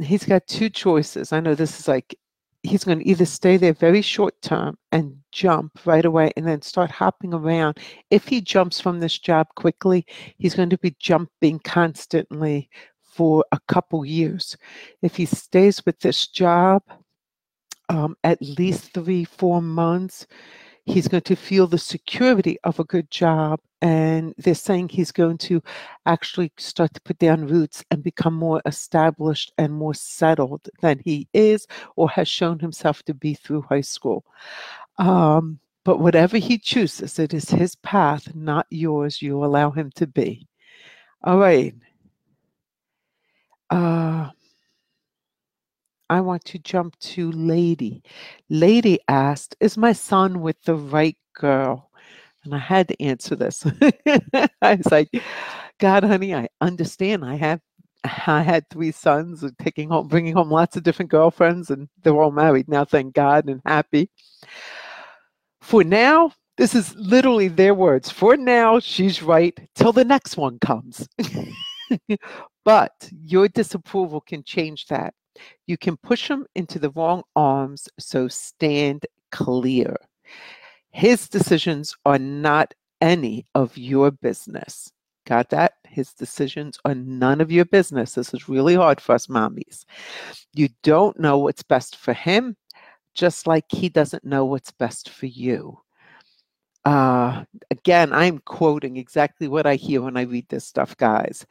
He's 0.00 0.24
got 0.24 0.46
two 0.46 0.70
choices. 0.70 1.32
I 1.32 1.40
know 1.40 1.54
this 1.54 1.78
is 1.78 1.86
like 1.86 2.18
he's 2.62 2.82
going 2.82 3.00
to 3.00 3.08
either 3.08 3.26
stay 3.26 3.58
there 3.58 3.74
very 3.74 4.00
short 4.00 4.40
term 4.40 4.78
and 4.90 5.16
jump 5.32 5.78
right 5.84 6.04
away 6.04 6.32
and 6.36 6.46
then 6.46 6.62
start 6.62 6.90
hopping 6.90 7.34
around. 7.34 7.78
If 8.10 8.26
he 8.26 8.40
jumps 8.40 8.80
from 8.80 9.00
this 9.00 9.18
job 9.18 9.48
quickly, 9.56 10.06
he's 10.38 10.54
going 10.54 10.70
to 10.70 10.78
be 10.78 10.96
jumping 10.98 11.58
constantly 11.58 12.70
for 13.02 13.44
a 13.52 13.60
couple 13.68 14.04
years. 14.06 14.56
If 15.02 15.16
he 15.16 15.26
stays 15.26 15.84
with 15.84 16.00
this 16.00 16.26
job 16.26 16.82
um, 17.88 18.16
at 18.24 18.40
least 18.40 18.92
three, 18.92 19.24
four 19.24 19.62
months, 19.62 20.26
he's 20.84 21.08
going 21.08 21.22
to 21.22 21.36
feel 21.36 21.66
the 21.66 21.78
security 21.78 22.58
of 22.64 22.80
a 22.80 22.84
good 22.84 23.10
job 23.10 23.60
and 23.82 24.34
they're 24.38 24.54
saying 24.54 24.88
he's 24.88 25.12
going 25.12 25.36
to 25.36 25.62
actually 26.06 26.52
start 26.56 26.94
to 26.94 27.00
put 27.02 27.18
down 27.18 27.46
roots 27.46 27.84
and 27.90 28.02
become 28.02 28.34
more 28.34 28.62
established 28.66 29.52
and 29.58 29.72
more 29.72 29.94
settled 29.94 30.68
than 30.80 31.00
he 31.04 31.28
is 31.32 31.66
or 31.96 32.08
has 32.10 32.28
shown 32.28 32.58
himself 32.58 33.02
to 33.04 33.14
be 33.14 33.34
through 33.34 33.62
high 33.62 33.80
school. 33.80 34.24
Um, 34.98 35.58
but 35.84 35.98
whatever 35.98 36.38
he 36.38 36.58
chooses 36.58 37.18
it 37.18 37.34
is 37.34 37.50
his 37.50 37.74
path 37.76 38.34
not 38.34 38.66
yours. 38.70 39.20
You 39.20 39.44
allow 39.44 39.70
him 39.72 39.90
to 39.96 40.06
be. 40.06 40.46
All 41.24 41.38
right. 41.38 41.74
Uh, 43.68 44.30
I 46.12 46.20
want 46.20 46.44
to 46.46 46.58
jump 46.58 46.98
to 46.98 47.32
Lady. 47.32 48.02
Lady 48.50 48.98
asked, 49.08 49.56
Is 49.60 49.78
my 49.78 49.92
son 49.92 50.42
with 50.42 50.60
the 50.64 50.74
right 50.74 51.16
girl? 51.34 51.90
And 52.44 52.54
I 52.54 52.58
had 52.58 52.88
to 52.88 53.02
answer 53.02 53.34
this. 53.34 53.64
I 54.62 54.74
was 54.74 54.90
like, 54.90 55.08
God, 55.78 56.04
honey, 56.04 56.34
I 56.34 56.48
understand. 56.60 57.24
I 57.24 57.36
have 57.36 57.60
I 58.04 58.42
had 58.42 58.68
three 58.68 58.92
sons 58.92 59.42
and 59.42 59.56
taking 59.58 59.88
home, 59.88 60.08
bringing 60.08 60.34
home 60.34 60.50
lots 60.50 60.76
of 60.76 60.82
different 60.82 61.10
girlfriends, 61.10 61.70
and 61.70 61.88
they're 62.02 62.20
all 62.20 62.32
married 62.32 62.68
now, 62.68 62.84
thank 62.84 63.14
God, 63.14 63.48
and 63.48 63.62
happy. 63.64 64.10
For 65.62 65.84
now, 65.84 66.32
this 66.58 66.74
is 66.74 66.94
literally 66.96 67.48
their 67.48 67.74
words. 67.74 68.10
For 68.10 68.36
now, 68.36 68.80
she's 68.80 69.22
right 69.22 69.58
till 69.76 69.92
the 69.92 70.04
next 70.04 70.36
one 70.36 70.58
comes. 70.58 71.08
but 72.64 72.92
your 73.22 73.48
disapproval 73.48 74.20
can 74.20 74.42
change 74.42 74.86
that. 74.88 75.14
You 75.66 75.76
can 75.76 75.96
push 75.96 76.28
him 76.28 76.46
into 76.54 76.78
the 76.78 76.90
wrong 76.90 77.22
arms, 77.36 77.88
so 77.98 78.28
stand 78.28 79.06
clear. 79.30 79.96
His 80.90 81.28
decisions 81.28 81.96
are 82.04 82.18
not 82.18 82.74
any 83.00 83.46
of 83.54 83.76
your 83.76 84.10
business. 84.10 84.92
Got 85.26 85.50
that? 85.50 85.74
His 85.88 86.12
decisions 86.12 86.78
are 86.84 86.94
none 86.94 87.40
of 87.40 87.52
your 87.52 87.64
business. 87.64 88.14
This 88.14 88.34
is 88.34 88.48
really 88.48 88.74
hard 88.74 89.00
for 89.00 89.14
us 89.14 89.28
mommies. 89.28 89.84
You 90.52 90.68
don't 90.82 91.18
know 91.18 91.38
what's 91.38 91.62
best 91.62 91.96
for 91.96 92.12
him, 92.12 92.56
just 93.14 93.46
like 93.46 93.64
he 93.68 93.88
doesn't 93.88 94.24
know 94.24 94.44
what's 94.44 94.72
best 94.72 95.10
for 95.10 95.26
you. 95.26 95.78
Uh, 96.84 97.44
again, 97.70 98.12
I'm 98.12 98.40
quoting 98.40 98.96
exactly 98.96 99.46
what 99.46 99.66
I 99.66 99.76
hear 99.76 100.02
when 100.02 100.16
I 100.16 100.22
read 100.22 100.48
this 100.48 100.66
stuff, 100.66 100.96
guys. 100.96 101.46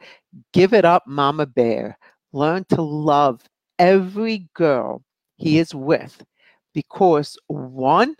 Give 0.52 0.74
it 0.74 0.84
up, 0.84 1.04
Mama 1.06 1.46
Bear. 1.46 1.96
Learn 2.32 2.64
to 2.70 2.82
love 2.82 3.40
every 3.82 4.48
girl 4.54 5.02
he 5.36 5.58
is 5.58 5.74
with 5.74 6.24
because 6.72 7.36
one, 7.48 8.14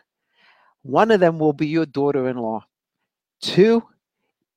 one 0.82 1.12
of 1.12 1.20
them 1.20 1.38
will 1.38 1.52
be 1.52 1.68
your 1.68 1.86
daughter 1.86 2.28
in 2.28 2.36
law. 2.36 2.64
Two, 3.40 3.80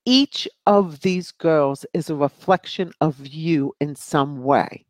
each 0.05 0.47
of 0.65 0.99
these 1.01 1.31
girls 1.31 1.85
is 1.93 2.09
a 2.09 2.15
reflection 2.15 2.91
of 3.01 3.25
you 3.27 3.71
in 3.79 3.95
some 3.95 4.43
way. 4.43 4.83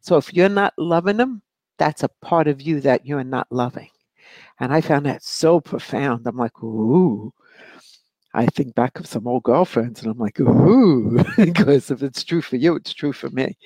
So 0.00 0.16
if 0.16 0.32
you're 0.32 0.48
not 0.48 0.72
loving 0.78 1.18
them, 1.18 1.42
that's 1.78 2.02
a 2.02 2.10
part 2.22 2.48
of 2.48 2.62
you 2.62 2.80
that 2.80 3.04
you're 3.04 3.22
not 3.22 3.46
loving. 3.50 3.90
And 4.58 4.72
I 4.72 4.80
found 4.80 5.04
that 5.04 5.22
so 5.22 5.60
profound. 5.60 6.26
I'm 6.26 6.36
like, 6.38 6.62
ooh. 6.62 7.32
I 8.34 8.46
think 8.46 8.74
back 8.74 8.98
of 8.98 9.06
some 9.06 9.26
old 9.26 9.42
girlfriends 9.42 10.02
and 10.02 10.10
I'm 10.10 10.18
like, 10.18 10.40
ooh, 10.40 11.22
because 11.36 11.90
if 11.90 12.02
it's 12.02 12.24
true 12.24 12.42
for 12.42 12.56
you, 12.56 12.76
it's 12.76 12.94
true 12.94 13.12
for 13.12 13.30
me. 13.30 13.56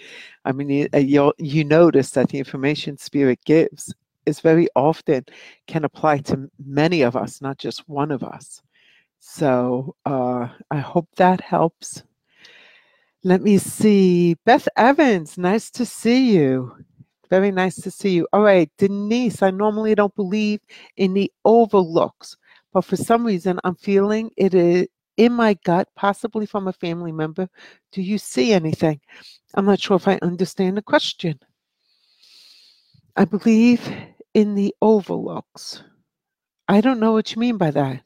I 0.44 0.52
mean, 0.52 0.70
you, 0.70 0.88
uh, 0.92 1.32
you 1.38 1.64
notice 1.64 2.10
that 2.10 2.30
the 2.30 2.38
information 2.38 2.98
spirit 2.98 3.38
gives 3.44 3.94
is 4.26 4.40
very 4.40 4.68
often 4.74 5.24
can 5.68 5.84
apply 5.84 6.18
to 6.18 6.50
many 6.64 7.02
of 7.02 7.16
us, 7.16 7.40
not 7.40 7.58
just 7.58 7.88
one 7.88 8.10
of 8.10 8.24
us. 8.24 8.60
So 9.20 9.94
uh, 10.04 10.48
I 10.70 10.78
hope 10.78 11.08
that 11.16 11.40
helps. 11.40 12.02
Let 13.22 13.42
me 13.42 13.58
see. 13.58 14.34
Beth 14.44 14.68
Evans, 14.76 15.38
nice 15.38 15.70
to 15.72 15.86
see 15.86 16.32
you. 16.36 16.76
Very 17.28 17.50
nice 17.50 17.76
to 17.76 17.90
see 17.90 18.10
you. 18.10 18.28
All 18.32 18.42
right, 18.42 18.70
Denise, 18.78 19.42
I 19.42 19.50
normally 19.50 19.94
don't 19.94 20.14
believe 20.14 20.60
in 20.96 21.12
the 21.14 21.32
overlooks, 21.44 22.36
but 22.72 22.84
for 22.84 22.96
some 22.96 23.24
reason 23.24 23.60
I'm 23.64 23.76
feeling 23.76 24.30
it 24.36 24.54
is 24.54 24.88
in 25.16 25.32
my 25.32 25.54
gut, 25.64 25.88
possibly 25.96 26.46
from 26.46 26.68
a 26.68 26.72
family 26.72 27.12
member. 27.12 27.48
Do 27.92 28.02
you 28.02 28.18
see 28.18 28.52
anything? 28.52 29.00
I'm 29.54 29.64
not 29.64 29.80
sure 29.80 29.96
if 29.96 30.08
I 30.08 30.18
understand 30.22 30.76
the 30.76 30.82
question. 30.82 31.38
I 33.16 33.24
believe 33.24 33.90
in 34.34 34.54
the 34.54 34.74
overlooks. 34.82 35.82
I 36.68 36.80
don't 36.80 37.00
know 37.00 37.12
what 37.12 37.34
you 37.34 37.40
mean 37.40 37.56
by 37.56 37.70
that, 37.70 38.02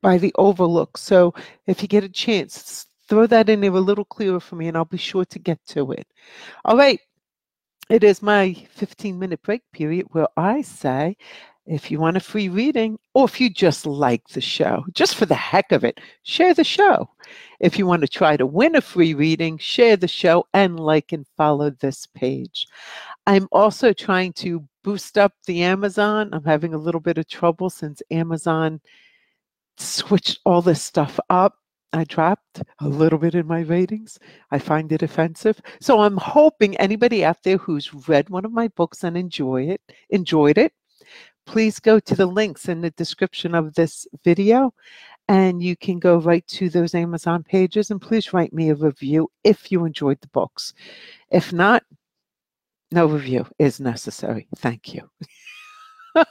by 0.00 0.18
the 0.18 0.32
overlooks. 0.36 1.02
So 1.02 1.34
if 1.66 1.82
you 1.82 1.88
get 1.88 2.04
a 2.04 2.08
chance, 2.08 2.86
throw 3.08 3.26
that 3.26 3.48
in 3.48 3.60
there 3.60 3.70
a 3.70 3.80
little 3.80 4.04
clearer 4.04 4.40
for 4.40 4.56
me 4.56 4.68
and 4.68 4.76
I'll 4.76 4.84
be 4.84 4.96
sure 4.96 5.24
to 5.26 5.38
get 5.38 5.64
to 5.68 5.92
it. 5.92 6.06
All 6.64 6.76
right. 6.76 6.98
It 7.88 8.04
is 8.04 8.22
my 8.22 8.54
15 8.70 9.18
minute 9.18 9.42
break 9.42 9.62
period 9.72 10.06
where 10.10 10.28
I 10.36 10.62
say, 10.62 11.16
if 11.66 11.90
you 11.90 12.00
want 12.00 12.16
a 12.16 12.20
free 12.20 12.48
reading, 12.48 12.98
or 13.14 13.26
if 13.26 13.40
you 13.40 13.50
just 13.50 13.86
like 13.86 14.26
the 14.28 14.40
show, 14.40 14.84
just 14.92 15.14
for 15.14 15.26
the 15.26 15.34
heck 15.34 15.72
of 15.72 15.84
it, 15.84 15.98
share 16.22 16.54
the 16.54 16.64
show. 16.64 17.08
If 17.60 17.78
you 17.78 17.86
want 17.86 18.02
to 18.02 18.08
try 18.08 18.36
to 18.36 18.46
win 18.46 18.74
a 18.76 18.80
free 18.80 19.14
reading, 19.14 19.58
share 19.58 19.96
the 19.96 20.08
show 20.08 20.46
and 20.54 20.80
like 20.80 21.12
and 21.12 21.26
follow 21.36 21.70
this 21.70 22.06
page. 22.06 22.66
I'm 23.26 23.46
also 23.52 23.92
trying 23.92 24.32
to 24.34 24.66
boost 24.82 25.18
up 25.18 25.32
the 25.46 25.62
Amazon. 25.62 26.30
I'm 26.32 26.44
having 26.44 26.74
a 26.74 26.78
little 26.78 27.00
bit 27.00 27.18
of 27.18 27.28
trouble 27.28 27.70
since 27.70 28.02
Amazon 28.10 28.80
switched 29.76 30.40
all 30.44 30.62
this 30.62 30.82
stuff 30.82 31.20
up. 31.28 31.54
I 31.92 32.04
dropped 32.04 32.62
a 32.80 32.88
little 32.88 33.18
bit 33.18 33.34
in 33.34 33.46
my 33.46 33.60
ratings. 33.60 34.18
I 34.50 34.58
find 34.58 34.92
it 34.92 35.02
offensive. 35.02 35.60
So 35.80 36.00
I'm 36.00 36.16
hoping 36.16 36.76
anybody 36.76 37.24
out 37.24 37.42
there 37.42 37.56
who's 37.56 38.08
read 38.08 38.30
one 38.30 38.44
of 38.44 38.52
my 38.52 38.68
books 38.68 39.02
and 39.02 39.16
enjoy 39.16 39.64
it, 39.64 39.80
enjoyed 40.10 40.56
it, 40.56 40.72
please 41.46 41.78
go 41.80 41.98
to 42.00 42.14
the 42.14 42.26
links 42.26 42.68
in 42.68 42.80
the 42.80 42.90
description 42.90 43.54
of 43.54 43.74
this 43.74 44.06
video 44.24 44.72
and 45.28 45.62
you 45.62 45.76
can 45.76 45.98
go 45.98 46.18
right 46.18 46.46
to 46.48 46.68
those 46.68 46.94
Amazon 46.94 47.42
pages 47.42 47.90
and 47.90 48.00
please 48.00 48.32
write 48.32 48.52
me 48.52 48.70
a 48.70 48.74
review 48.74 49.30
if 49.44 49.70
you 49.70 49.84
enjoyed 49.84 50.20
the 50.20 50.28
books. 50.28 50.74
If 51.30 51.52
not, 51.52 51.84
no 52.90 53.06
review 53.06 53.46
is 53.58 53.78
necessary. 53.78 54.48
Thank 54.56 54.94
you. 54.94 55.08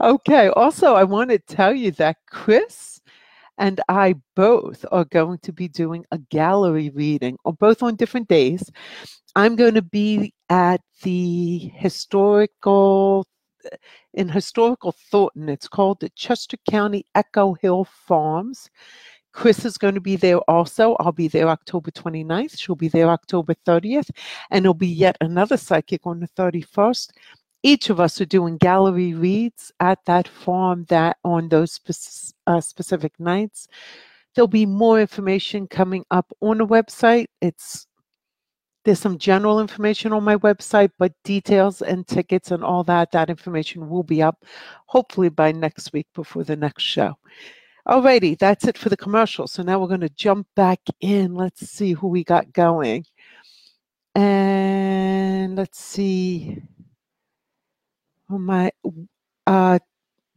okay, 0.00 0.48
also, 0.48 0.94
I 0.94 1.04
want 1.04 1.30
to 1.30 1.38
tell 1.38 1.74
you 1.74 1.90
that 1.92 2.16
Chris 2.30 3.00
and 3.58 3.80
I 3.88 4.14
both 4.34 4.84
are 4.90 5.04
going 5.04 5.38
to 5.38 5.52
be 5.52 5.68
doing 5.68 6.04
a 6.10 6.18
gallery 6.18 6.90
reading, 6.90 7.38
or 7.44 7.52
both 7.52 7.82
on 7.82 7.96
different 7.96 8.28
days. 8.28 8.70
I'm 9.34 9.56
going 9.56 9.74
to 9.74 9.82
be 9.82 10.32
at 10.48 10.80
the 11.02 11.70
historical 11.74 13.26
in 14.14 14.28
historical 14.28 14.92
Thornton. 14.92 15.48
It's 15.48 15.68
called 15.68 16.00
the 16.00 16.10
Chester 16.10 16.56
County 16.68 17.04
Echo 17.14 17.54
Hill 17.54 17.84
Farms. 17.84 18.70
Chris 19.32 19.66
is 19.66 19.76
going 19.76 19.94
to 19.94 20.00
be 20.00 20.16
there 20.16 20.38
also. 20.50 20.96
I'll 20.98 21.12
be 21.12 21.28
there 21.28 21.48
October 21.48 21.90
29th. 21.90 22.58
She'll 22.58 22.74
be 22.74 22.88
there 22.88 23.10
October 23.10 23.54
30th. 23.66 24.08
And 24.50 24.64
there'll 24.64 24.72
be 24.72 24.88
yet 24.88 25.16
another 25.20 25.58
psychic 25.58 26.06
on 26.06 26.20
the 26.20 26.28
31st. 26.28 27.10
Each 27.62 27.90
of 27.90 28.00
us 28.00 28.18
are 28.20 28.26
doing 28.26 28.56
gallery 28.56 29.12
reads 29.12 29.72
at 29.80 29.98
that 30.06 30.26
farm 30.26 30.86
that 30.88 31.18
on 31.22 31.48
those 31.50 31.72
spe- 31.72 32.32
uh, 32.46 32.60
specific 32.60 33.12
nights. 33.18 33.68
There'll 34.34 34.48
be 34.48 34.66
more 34.66 35.00
information 35.00 35.66
coming 35.66 36.04
up 36.10 36.32
on 36.40 36.58
the 36.58 36.66
website. 36.66 37.26
It's 37.42 37.86
there's 38.86 39.00
some 39.00 39.18
general 39.18 39.58
information 39.58 40.12
on 40.12 40.22
my 40.22 40.36
website, 40.36 40.92
but 40.96 41.12
details 41.24 41.82
and 41.82 42.06
tickets 42.06 42.52
and 42.52 42.62
all 42.62 42.84
that, 42.84 43.10
that 43.10 43.28
information 43.28 43.88
will 43.88 44.04
be 44.04 44.22
up 44.22 44.44
hopefully 44.86 45.28
by 45.28 45.50
next 45.50 45.92
week 45.92 46.06
before 46.14 46.44
the 46.44 46.54
next 46.54 46.84
show. 46.84 47.18
Alrighty, 47.88 48.38
that's 48.38 48.64
it 48.64 48.78
for 48.78 48.88
the 48.88 48.96
commercial. 48.96 49.48
So 49.48 49.64
now 49.64 49.80
we're 49.80 49.88
going 49.88 50.02
to 50.02 50.08
jump 50.10 50.46
back 50.54 50.78
in. 51.00 51.34
Let's 51.34 51.68
see 51.68 51.94
who 51.94 52.06
we 52.06 52.22
got 52.22 52.52
going. 52.52 53.04
And 54.14 55.56
let's 55.56 55.80
see. 55.80 56.62
Oh 58.30 58.38
my, 58.38 58.70
uh, 59.48 59.80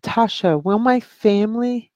Tasha, 0.01 0.63
will 0.63 0.79
my 0.79 0.99
family 0.99 1.91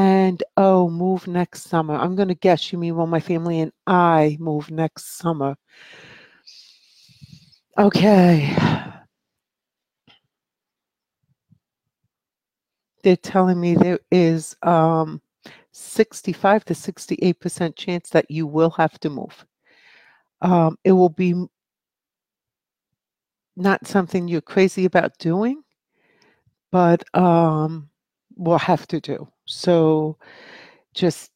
and 0.00 0.42
oh 0.56 0.88
move 0.88 1.26
next 1.26 1.64
summer? 1.64 1.94
I'm 1.94 2.16
going 2.16 2.28
to 2.28 2.34
guess 2.34 2.72
you 2.72 2.78
mean 2.78 2.96
will 2.96 3.06
my 3.06 3.20
family 3.20 3.60
and 3.60 3.70
I 3.86 4.38
move 4.40 4.70
next 4.70 5.18
summer? 5.18 5.56
Okay. 7.76 8.56
They're 13.02 13.16
telling 13.16 13.60
me 13.60 13.74
there 13.74 14.00
is 14.10 14.56
um 14.62 15.20
65 15.72 16.64
to 16.64 16.74
68% 16.74 17.76
chance 17.76 18.10
that 18.10 18.30
you 18.30 18.46
will 18.46 18.70
have 18.70 18.98
to 19.00 19.10
move. 19.10 19.44
Um, 20.40 20.78
it 20.84 20.92
will 20.92 21.10
be 21.10 21.34
not 23.56 23.86
something 23.86 24.28
you're 24.28 24.40
crazy 24.40 24.86
about 24.86 25.18
doing, 25.18 25.62
but 26.72 27.04
um, 27.14 27.90
we'll 28.36 28.58
have 28.58 28.86
to 28.88 29.00
do. 29.00 29.28
So 29.50 30.16
just 30.94 31.30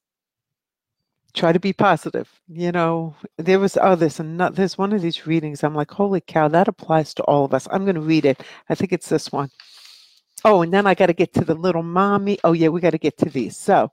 try 1.34 1.52
to 1.52 1.60
be 1.60 1.72
positive. 1.72 2.30
You 2.48 2.72
know, 2.72 3.14
there 3.36 3.58
was 3.58 3.76
oh, 3.76 3.80
others, 3.80 4.20
and 4.20 4.36
not, 4.36 4.54
there's 4.54 4.78
one 4.78 4.92
of 4.92 5.02
these 5.02 5.26
readings. 5.26 5.64
I'm 5.64 5.74
like, 5.74 5.90
holy 5.90 6.20
cow, 6.20 6.48
that 6.48 6.68
applies 6.68 7.12
to 7.14 7.22
all 7.24 7.44
of 7.44 7.54
us. 7.54 7.68
I'm 7.70 7.84
going 7.84 7.96
to 7.96 8.00
read 8.00 8.24
it. 8.24 8.42
I 8.68 8.74
think 8.74 8.92
it's 8.92 9.08
this 9.08 9.32
one. 9.32 9.50
Oh, 10.44 10.62
and 10.62 10.72
then 10.72 10.86
I 10.86 10.94
got 10.94 11.06
to 11.06 11.12
get 11.12 11.32
to 11.34 11.44
the 11.44 11.54
little 11.54 11.82
mommy. 11.82 12.38
Oh, 12.44 12.52
yeah, 12.52 12.68
we 12.68 12.80
got 12.80 12.90
to 12.90 12.98
get 12.98 13.18
to 13.18 13.30
these. 13.30 13.56
So 13.56 13.90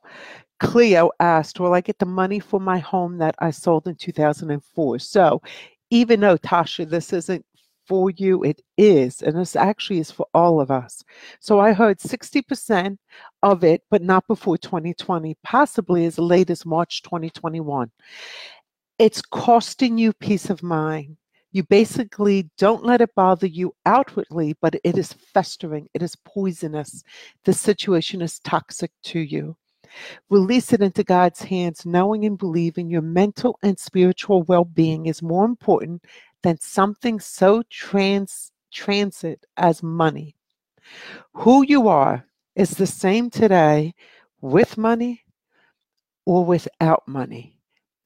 Cleo 0.60 1.12
asked, 1.20 1.60
Will 1.60 1.74
I 1.74 1.82
get 1.82 1.98
the 2.00 2.06
money 2.06 2.40
for 2.40 2.60
my 2.60 2.78
home 2.80 3.18
that 3.20 3.36
I 3.40 3.52
sold 3.52 3.88
in 3.88 3.96
2004? 3.96 5.00
So 5.00 5.42
even 5.90 6.20
though, 6.20 6.38
Tasha, 6.38 6.90
this 6.90 7.14
isn't 7.14 7.46
for 7.88 8.10
you, 8.12 8.44
it 8.44 8.62
is. 8.78 9.22
And 9.22 9.38
this 9.38 9.56
actually 9.56 10.00
is 10.00 10.12
for 10.12 10.28
all 10.34 10.62
of 10.62 10.72
us. 10.72 11.04
So 11.40 11.60
I 11.60 11.74
heard 11.74 12.00
60% 12.00 12.98
of 13.44 13.64
it, 13.64 13.84
but 13.90 14.02
not 14.02 14.28
before 14.28 14.58
2020, 14.58 15.36
possibly 15.44 16.06
as 16.06 16.18
late 16.18 16.50
as 16.50 16.66
March 16.66 17.02
2021. 17.04 17.92
It's 19.00 19.22
costing 19.22 19.98
you 19.98 20.14
peace 20.14 20.50
of 20.50 20.64
mind. 20.64 21.18
You 21.54 21.64
basically 21.64 22.50
don't 22.58 22.86
let 22.86 23.02
it 23.02 23.14
bother 23.14 23.48
you 23.48 23.76
outwardly, 23.86 24.56
but 24.62 24.76
it 24.84 24.98
is 24.98 25.12
festering, 25.12 25.90
it 25.94 26.02
is 26.02 26.16
poisonous. 26.16 27.04
The 27.44 27.52
situation 27.52 28.22
is 28.22 28.40
toxic 28.40 28.92
to 29.06 29.20
you. 29.20 29.58
Release 30.30 30.72
it 30.72 30.82
into 30.82 31.04
God's 31.04 31.42
hands, 31.42 31.86
knowing 31.86 32.24
and 32.24 32.38
believing 32.38 32.90
your 32.90 33.02
mental 33.02 33.60
and 33.62 33.78
spiritual 33.78 34.44
well 34.44 34.64
being 34.64 35.08
is 35.08 35.22
more 35.22 35.44
important 35.44 36.06
than 36.44 36.60
something 36.60 37.20
so 37.20 37.64
trans, 37.70 38.52
transit 38.72 39.46
as 39.58 39.84
money. 39.84 40.36
Who 41.34 41.64
you 41.64 41.88
are 41.88 42.26
is 42.56 42.72
the 42.72 42.88
same 42.88 43.30
today 43.30 43.94
with 44.42 44.78
money 44.78 45.24
or 46.26 46.46
without 46.46 47.04
money. 47.08 47.58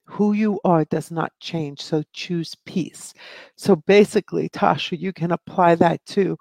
Who 0.06 0.32
you 0.34 0.60
are 0.64 0.84
does 0.84 1.10
not 1.10 1.32
change, 1.40 1.80
so 1.80 2.02
choose 2.12 2.54
peace. 2.64 3.12
So 3.56 3.76
basically, 3.76 4.48
Tasha, 4.48 4.98
you 4.98 5.12
can 5.12 5.32
apply 5.32 5.74
that 5.76 6.04
to 6.06 6.38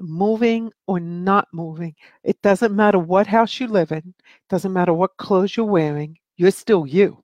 moving 0.00 0.70
or 0.86 1.00
not 1.00 1.48
moving. 1.52 1.94
It 2.22 2.40
doesn't 2.42 2.76
matter 2.76 2.98
what 2.98 3.26
house 3.26 3.58
you 3.58 3.66
live 3.66 3.92
in, 3.92 4.14
doesn't 4.48 4.72
matter 4.72 4.92
what 4.92 5.16
clothes 5.16 5.56
you're 5.56 5.66
wearing, 5.66 6.16
you're 6.36 6.50
still 6.50 6.86
you. 6.86 7.22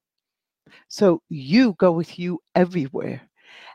So 0.88 1.22
you 1.28 1.74
go 1.78 1.92
with 1.92 2.18
you 2.18 2.40
everywhere. 2.54 3.20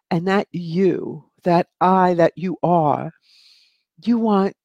And 0.09 0.27
that 0.27 0.47
you, 0.51 1.25
that 1.43 1.67
I 1.81 2.13
that 2.15 2.33
you 2.35 2.57
are, 2.63 3.11
you 4.05 4.17
want 4.17 4.55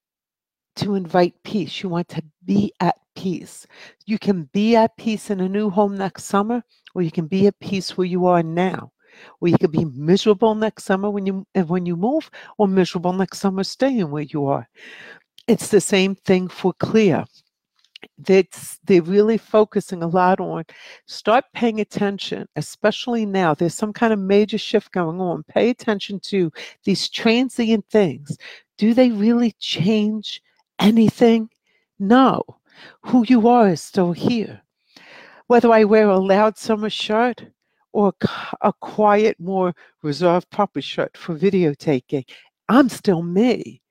to 0.76 0.94
invite 0.94 1.34
peace. 1.42 1.82
You 1.82 1.88
want 1.88 2.08
to 2.10 2.22
be 2.44 2.72
at 2.80 2.96
peace. 3.16 3.66
You 4.06 4.18
can 4.18 4.44
be 4.52 4.76
at 4.76 4.96
peace 4.96 5.30
in 5.30 5.40
a 5.40 5.48
new 5.48 5.68
home 5.70 5.96
next 5.96 6.24
summer, 6.24 6.62
or 6.94 7.02
you 7.02 7.10
can 7.10 7.26
be 7.26 7.46
at 7.46 7.58
peace 7.60 7.96
where 7.96 8.06
you 8.06 8.26
are 8.26 8.42
now 8.42 8.92
or 9.40 9.48
you 9.48 9.58
could 9.58 9.72
be 9.72 9.84
miserable 9.84 10.54
next 10.54 10.84
summer 10.84 11.10
when 11.10 11.26
you 11.26 11.46
eh, 11.54 11.62
when 11.62 11.86
you 11.86 11.96
move, 11.96 12.30
or 12.58 12.68
miserable 12.68 13.12
next 13.12 13.40
summer 13.40 13.64
staying 13.64 14.10
where 14.10 14.22
you 14.22 14.46
are. 14.46 14.68
It's 15.48 15.68
the 15.68 15.80
same 15.80 16.14
thing 16.14 16.48
for 16.48 16.72
clear. 16.74 17.24
That's 18.18 18.78
they're 18.84 19.02
really 19.02 19.38
focusing 19.38 20.02
a 20.02 20.08
lot 20.08 20.40
on 20.40 20.64
start 21.06 21.44
paying 21.54 21.80
attention, 21.80 22.48
especially 22.56 23.26
now. 23.26 23.54
There's 23.54 23.74
some 23.74 23.92
kind 23.92 24.12
of 24.12 24.18
major 24.18 24.58
shift 24.58 24.92
going 24.92 25.20
on. 25.20 25.44
Pay 25.44 25.70
attention 25.70 26.20
to 26.20 26.52
these 26.84 27.08
transient 27.08 27.84
things. 27.90 28.36
Do 28.78 28.94
they 28.94 29.10
really 29.10 29.52
change 29.58 30.42
anything? 30.78 31.48
No. 31.98 32.42
Who 33.02 33.24
you 33.28 33.48
are 33.48 33.68
is 33.68 33.80
still 33.80 34.12
here. 34.12 34.62
Whether 35.46 35.70
I 35.70 35.84
wear 35.84 36.08
a 36.08 36.18
loud 36.18 36.56
summer 36.56 36.90
shirt 36.90 37.44
or 37.92 38.14
a 38.62 38.72
quiet, 38.72 39.38
more 39.38 39.74
reserved 40.02 40.48
proper 40.50 40.80
shirt 40.80 41.16
for 41.16 41.34
video 41.34 41.74
taking. 41.74 42.24
I'm 42.68 42.88
still 42.88 43.22
me. 43.22 43.81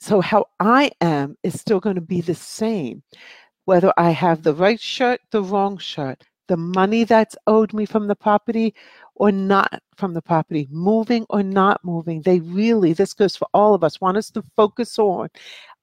So, 0.00 0.20
how 0.20 0.46
I 0.60 0.90
am 1.00 1.36
is 1.42 1.60
still 1.60 1.80
going 1.80 1.96
to 1.96 2.00
be 2.00 2.20
the 2.20 2.34
same, 2.34 3.02
whether 3.64 3.92
I 3.96 4.10
have 4.10 4.42
the 4.42 4.54
right 4.54 4.80
shirt, 4.80 5.20
the 5.32 5.42
wrong 5.42 5.78
shirt, 5.78 6.24
the 6.48 6.56
money 6.56 7.04
that's 7.04 7.36
owed 7.46 7.72
me 7.72 7.84
from 7.86 8.06
the 8.08 8.16
property 8.16 8.74
or 9.16 9.32
not 9.32 9.82
from 9.96 10.14
the 10.14 10.22
property, 10.22 10.68
moving 10.70 11.26
or 11.30 11.42
not 11.42 11.80
moving. 11.84 12.22
They 12.22 12.40
really, 12.40 12.92
this 12.92 13.12
goes 13.12 13.36
for 13.36 13.48
all 13.52 13.74
of 13.74 13.84
us, 13.84 14.00
want 14.00 14.16
us 14.16 14.30
to 14.30 14.42
focus 14.56 14.98
on 14.98 15.28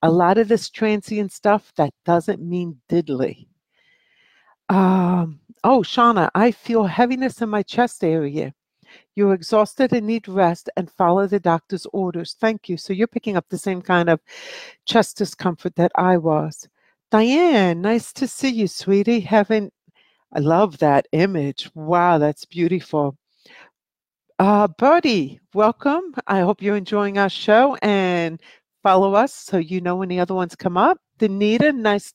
a 0.01 0.09
lot 0.11 0.37
of 0.37 0.47
this 0.47 0.69
transient 0.69 1.31
stuff 1.31 1.71
that 1.77 1.93
doesn't 2.05 2.41
mean 2.41 2.79
diddly. 2.89 3.47
Um, 4.69 5.39
oh, 5.63 5.81
Shauna, 5.81 6.29
I 6.35 6.51
feel 6.51 6.85
heaviness 6.85 7.41
in 7.41 7.49
my 7.49 7.63
chest 7.63 8.03
area. 8.03 8.53
You're 9.15 9.33
exhausted 9.33 9.93
and 9.93 10.07
need 10.07 10.27
rest 10.27 10.69
and 10.77 10.91
follow 10.91 11.27
the 11.27 11.39
doctor's 11.39 11.85
orders. 11.93 12.35
Thank 12.39 12.69
you. 12.69 12.77
So 12.77 12.93
you're 12.93 13.07
picking 13.07 13.37
up 13.37 13.45
the 13.49 13.57
same 13.57 13.81
kind 13.81 14.09
of 14.09 14.19
chest 14.85 15.17
discomfort 15.17 15.75
that 15.75 15.91
I 15.95 16.17
was. 16.17 16.67
Diane, 17.11 17.81
nice 17.81 18.11
to 18.13 18.27
see 18.27 18.49
you, 18.49 18.67
sweetie. 18.67 19.21
Haven't 19.21 19.73
I 20.35 20.39
love 20.39 20.79
that 20.79 21.07
image. 21.13 21.69
Wow, 21.75 22.17
that's 22.17 22.43
beautiful. 22.43 23.17
Uh, 24.37 24.67
Birdie, 24.67 25.39
welcome. 25.53 26.13
I 26.27 26.41
hope 26.41 26.61
you're 26.61 26.75
enjoying 26.75 27.17
our 27.17 27.29
show 27.29 27.77
and 27.81 28.41
follow 28.83 29.13
us 29.13 29.33
so 29.33 29.57
you 29.57 29.79
know 29.79 29.95
when 29.95 30.09
the 30.09 30.19
other 30.19 30.33
ones 30.33 30.53
come 30.53 30.75
up. 30.75 30.97
Danita, 31.19 31.73
nice 31.73 32.13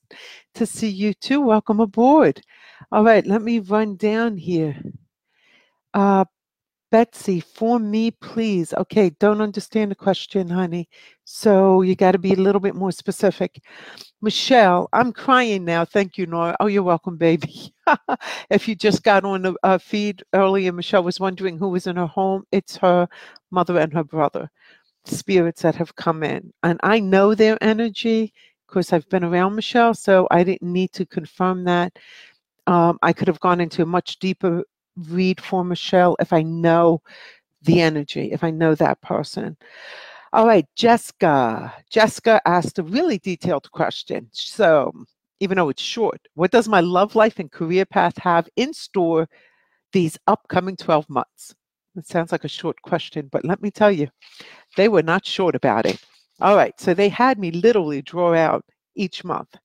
to 0.54 0.66
see 0.66 0.90
you 0.90 1.14
too. 1.14 1.40
Welcome 1.40 1.80
aboard. 1.80 2.42
All 2.92 3.04
right, 3.04 3.26
let 3.26 3.40
me 3.40 3.60
run 3.60 3.96
down 3.96 4.36
here. 4.36 4.76
Uh, 5.94 6.26
Betsy, 6.90 7.40
for 7.40 7.78
me, 7.78 8.10
please. 8.10 8.74
Okay, 8.74 9.10
don't 9.20 9.40
understand 9.40 9.90
the 9.90 9.94
question, 9.94 10.48
honey. 10.48 10.88
So 11.24 11.82
you 11.82 11.94
got 11.94 12.12
to 12.12 12.18
be 12.18 12.32
a 12.32 12.36
little 12.36 12.60
bit 12.60 12.74
more 12.74 12.92
specific. 12.92 13.62
Michelle, 14.22 14.88
I'm 14.92 15.12
crying 15.12 15.64
now. 15.64 15.84
Thank 15.84 16.18
you, 16.18 16.26
Nora. 16.26 16.56
Oh, 16.60 16.66
you're 16.66 16.82
welcome, 16.82 17.16
baby. 17.16 17.72
if 18.50 18.66
you 18.68 18.74
just 18.74 19.02
got 19.04 19.24
on 19.24 19.42
the 19.42 19.54
uh, 19.62 19.78
feed 19.78 20.24
earlier, 20.34 20.72
Michelle 20.72 21.04
was 21.04 21.20
wondering 21.20 21.58
who 21.58 21.68
was 21.68 21.86
in 21.86 21.96
her 21.96 22.06
home. 22.06 22.44
It's 22.52 22.76
her 22.78 23.08
mother 23.50 23.78
and 23.78 23.92
her 23.92 24.04
brother, 24.04 24.50
spirits 25.04 25.62
that 25.62 25.76
have 25.76 25.94
come 25.96 26.22
in. 26.22 26.52
And 26.62 26.80
I 26.82 27.00
know 27.00 27.34
their 27.34 27.56
energy 27.62 28.32
course, 28.70 28.92
I've 28.92 29.08
been 29.08 29.24
around 29.24 29.56
Michelle, 29.56 29.94
so 29.94 30.26
I 30.30 30.44
didn't 30.44 30.72
need 30.72 30.92
to 30.92 31.04
confirm 31.06 31.64
that. 31.64 31.98
Um, 32.66 32.98
I 33.02 33.12
could 33.12 33.28
have 33.28 33.40
gone 33.40 33.60
into 33.60 33.82
a 33.82 33.86
much 33.86 34.18
deeper 34.18 34.62
read 34.96 35.40
for 35.40 35.64
Michelle 35.64 36.16
if 36.20 36.32
I 36.32 36.42
know 36.42 37.02
the 37.62 37.80
energy, 37.80 38.32
if 38.32 38.42
I 38.44 38.50
know 38.50 38.74
that 38.74 39.00
person. 39.02 39.56
All 40.32 40.46
right, 40.46 40.66
Jessica. 40.76 41.74
Jessica 41.90 42.40
asked 42.46 42.78
a 42.78 42.84
really 42.84 43.18
detailed 43.18 43.70
question. 43.72 44.28
So, 44.32 44.92
even 45.40 45.56
though 45.56 45.70
it's 45.70 45.82
short, 45.82 46.20
what 46.34 46.52
does 46.52 46.68
my 46.68 46.80
love 46.80 47.16
life 47.16 47.38
and 47.38 47.50
career 47.50 47.84
path 47.84 48.16
have 48.18 48.48
in 48.56 48.72
store 48.72 49.28
these 49.92 50.18
upcoming 50.28 50.76
12 50.76 51.08
months? 51.10 51.54
It 51.96 52.06
sounds 52.06 52.30
like 52.30 52.44
a 52.44 52.48
short 52.48 52.80
question, 52.82 53.28
but 53.32 53.44
let 53.44 53.60
me 53.60 53.70
tell 53.70 53.90
you, 53.90 54.08
they 54.76 54.88
were 54.88 55.02
not 55.02 55.26
short 55.26 55.56
about 55.56 55.86
it. 55.86 56.00
All 56.40 56.54
right, 56.54 56.78
so 56.78 56.94
they 56.94 57.08
had 57.08 57.38
me 57.38 57.50
literally 57.50 58.00
draw 58.00 58.34
out 58.34 58.64
each 58.94 59.24
month. 59.24 59.56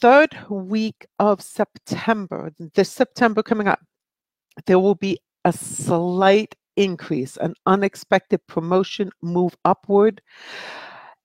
Third 0.00 0.36
week 0.48 1.06
of 1.18 1.42
September, 1.42 2.50
this 2.74 2.90
September 2.90 3.42
coming 3.42 3.68
up, 3.68 3.80
there 4.66 4.78
will 4.78 4.94
be 4.94 5.18
a 5.44 5.52
slight 5.52 6.54
increase, 6.76 7.36
an 7.38 7.54
unexpected 7.66 8.46
promotion 8.46 9.10
move 9.22 9.56
upward. 9.64 10.20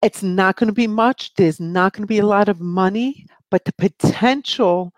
It's 0.02 0.24
not 0.24 0.58
going 0.58 0.68
to 0.68 0.74
be 0.74 0.88
much, 0.88 1.34
there's 1.36 1.60
not 1.60 1.94
going 1.94 2.04
to 2.04 2.08
be 2.08 2.20
a 2.20 2.26
lot 2.26 2.50
of 2.50 2.60
money, 2.62 3.26
but 3.50 3.66
the 3.66 3.74
potential 3.74 4.94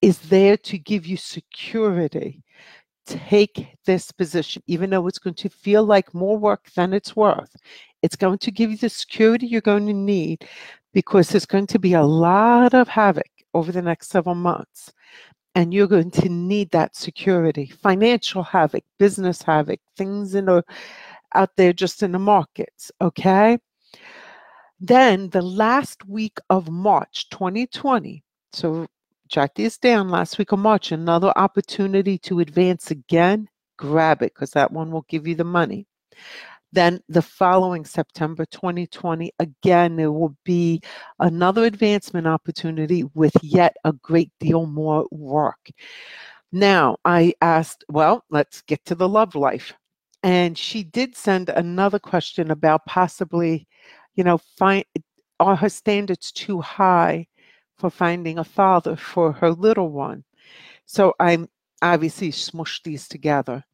is 0.00 0.18
there 0.20 0.56
to 0.56 0.78
give 0.78 1.06
you 1.06 1.16
security. 1.16 2.42
Take 3.06 3.68
this 3.84 4.12
position, 4.12 4.62
even 4.66 4.90
though 4.90 5.06
it's 5.06 5.18
going 5.18 5.34
to 5.34 5.48
feel 5.48 5.84
like 5.84 6.14
more 6.14 6.38
work 6.38 6.70
than 6.76 6.92
it's 6.92 7.16
worth. 7.16 7.54
It's 8.02 8.16
going 8.16 8.38
to 8.38 8.50
give 8.50 8.70
you 8.70 8.76
the 8.76 8.88
security 8.88 9.46
you're 9.46 9.60
going 9.60 9.86
to 9.86 9.94
need 9.94 10.46
because 10.92 11.28
there's 11.28 11.46
going 11.46 11.66
to 11.68 11.78
be 11.78 11.94
a 11.94 12.02
lot 12.02 12.74
of 12.74 12.86
havoc 12.86 13.30
over 13.54 13.72
the 13.72 13.82
next 13.82 14.10
several 14.10 14.34
months. 14.34 14.92
And 15.58 15.74
you're 15.74 15.88
going 15.88 16.12
to 16.12 16.28
need 16.28 16.70
that 16.70 16.94
security, 16.94 17.66
financial 17.66 18.44
havoc, 18.44 18.84
business 18.96 19.42
havoc, 19.42 19.80
things 19.96 20.36
in 20.36 20.48
a, 20.48 20.62
out 21.34 21.50
there 21.56 21.72
just 21.72 22.04
in 22.04 22.12
the 22.12 22.18
markets. 22.20 22.92
Okay. 23.00 23.58
Then 24.78 25.30
the 25.30 25.42
last 25.42 26.06
week 26.06 26.38
of 26.48 26.70
March 26.70 27.28
2020. 27.30 28.22
So 28.52 28.86
jot 29.26 29.56
this 29.56 29.78
down 29.78 30.10
last 30.10 30.38
week 30.38 30.52
of 30.52 30.60
March, 30.60 30.92
another 30.92 31.32
opportunity 31.34 32.18
to 32.18 32.38
advance 32.38 32.92
again. 32.92 33.48
Grab 33.76 34.22
it 34.22 34.34
because 34.34 34.52
that 34.52 34.70
one 34.70 34.92
will 34.92 35.06
give 35.08 35.26
you 35.26 35.34
the 35.34 35.42
money. 35.42 35.88
Then 36.72 37.00
the 37.08 37.22
following 37.22 37.84
September 37.84 38.44
2020, 38.46 39.32
again, 39.38 39.96
there 39.96 40.12
will 40.12 40.36
be 40.44 40.82
another 41.18 41.64
advancement 41.64 42.26
opportunity 42.26 43.04
with 43.14 43.32
yet 43.42 43.76
a 43.84 43.92
great 43.92 44.30
deal 44.38 44.66
more 44.66 45.06
work. 45.10 45.70
Now, 46.52 46.96
I 47.04 47.34
asked, 47.40 47.84
well, 47.88 48.24
let's 48.30 48.62
get 48.62 48.84
to 48.86 48.94
the 48.94 49.08
love 49.08 49.34
life. 49.34 49.72
And 50.22 50.58
she 50.58 50.82
did 50.82 51.16
send 51.16 51.48
another 51.50 51.98
question 51.98 52.50
about 52.50 52.86
possibly, 52.86 53.66
you 54.14 54.24
know, 54.24 54.38
find 54.58 54.84
are 55.40 55.56
her 55.56 55.68
standards 55.68 56.32
too 56.32 56.60
high 56.60 57.26
for 57.78 57.90
finding 57.90 58.38
a 58.38 58.44
father 58.44 58.96
for 58.96 59.32
her 59.32 59.52
little 59.52 59.90
one? 59.90 60.24
So 60.86 61.14
I'm 61.20 61.48
obviously 61.82 62.32
smushed 62.32 62.82
these 62.84 63.08
together. 63.08 63.64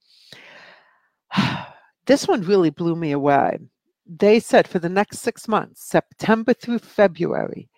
This 2.07 2.29
one 2.29 2.43
really 2.43 2.71
blew 2.71 2.97
me 2.97 3.13
away. 3.13 3.59
They 4.07 4.39
said 4.39 4.69
for 4.69 4.79
the 4.79 4.89
next 4.89 5.21
six 5.21 5.49
months, 5.49 5.89
September 5.89 6.53
through 6.53 6.81
February, 6.81 7.71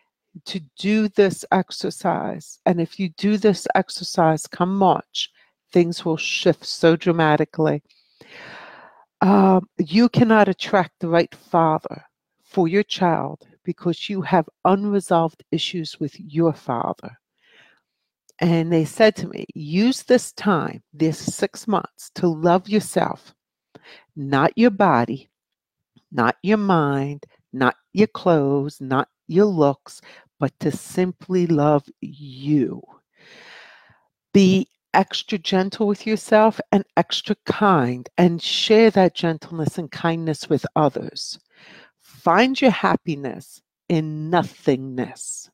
to 0.45 0.61
do 0.79 1.09
this 1.09 1.45
exercise. 1.53 2.59
And 2.67 2.81
if 2.81 2.99
you 2.99 3.11
do 3.11 3.37
this 3.37 3.67
exercise 3.75 4.47
come 4.47 4.77
March, 4.77 5.31
things 5.73 6.05
will 6.05 6.17
shift 6.17 6.65
so 6.65 6.97
dramatically. 6.97 7.83
Um, 9.21 9.69
you 9.79 10.09
cannot 10.09 10.49
attract 10.49 10.93
the 10.99 11.09
right 11.09 11.35
father 11.35 12.05
for 12.43 12.69
your 12.69 12.83
child 12.83 13.47
because 13.65 14.09
you 14.09 14.23
have 14.23 14.49
unresolved 14.65 15.45
issues 15.53 15.99
with 16.01 16.19
your 16.19 16.53
father. 16.53 17.19
And 18.41 18.71
they 18.73 18.85
said 18.85 19.17
to 19.17 19.29
me, 19.29 19.47
use 19.55 20.03
this 20.03 20.33
time, 20.33 20.83
this 20.93 21.19
six 21.19 21.67
months, 21.67 22.11
to 22.17 22.27
love 22.27 22.69
yourself 22.69 23.35
not 24.17 24.53
your 24.57 24.71
body, 24.71 25.29
not 26.11 26.37
your 26.43 26.59
mind, 26.59 27.25
not 27.53 27.77
your 27.93 28.07
clothes, 28.09 28.81
not 28.81 29.09
your 29.29 29.47
looks, 29.47 30.01
but 30.41 30.59
to 30.61 30.71
simply 30.71 31.47
love 31.47 31.85
you. 32.01 32.83
Be 34.33 34.69
extra 34.95 35.39
gentle 35.39 35.87
with 35.87 36.07
yourself 36.07 36.59
and 36.73 36.85
extra 36.97 37.37
kind, 37.45 38.09
and 38.17 38.43
share 38.43 38.91
that 38.91 39.15
gentleness 39.15 39.79
and 39.79 39.91
kindness 39.91 40.49
with 40.49 40.65
others. 40.75 41.39
Find 42.01 42.61
your 42.61 42.71
happiness 42.71 43.61
in 43.89 44.31
nothingness. 44.31 45.51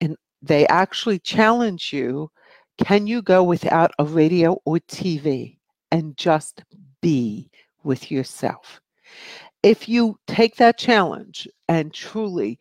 And 0.00 0.16
they 0.42 0.66
actually 0.66 1.18
challenge 1.18 1.92
you 1.92 2.30
can 2.78 3.06
you 3.06 3.22
go 3.22 3.42
without 3.42 3.92
a 3.98 4.04
radio 4.04 4.58
or 4.64 4.78
TV 4.88 5.58
and 5.90 6.16
just 6.16 6.64
be 7.00 7.50
with 7.84 8.10
yourself. 8.10 8.80
If 9.62 9.88
you 9.88 10.18
take 10.26 10.56
that 10.56 10.76
challenge 10.78 11.48
and 11.68 11.92
truly 11.92 12.58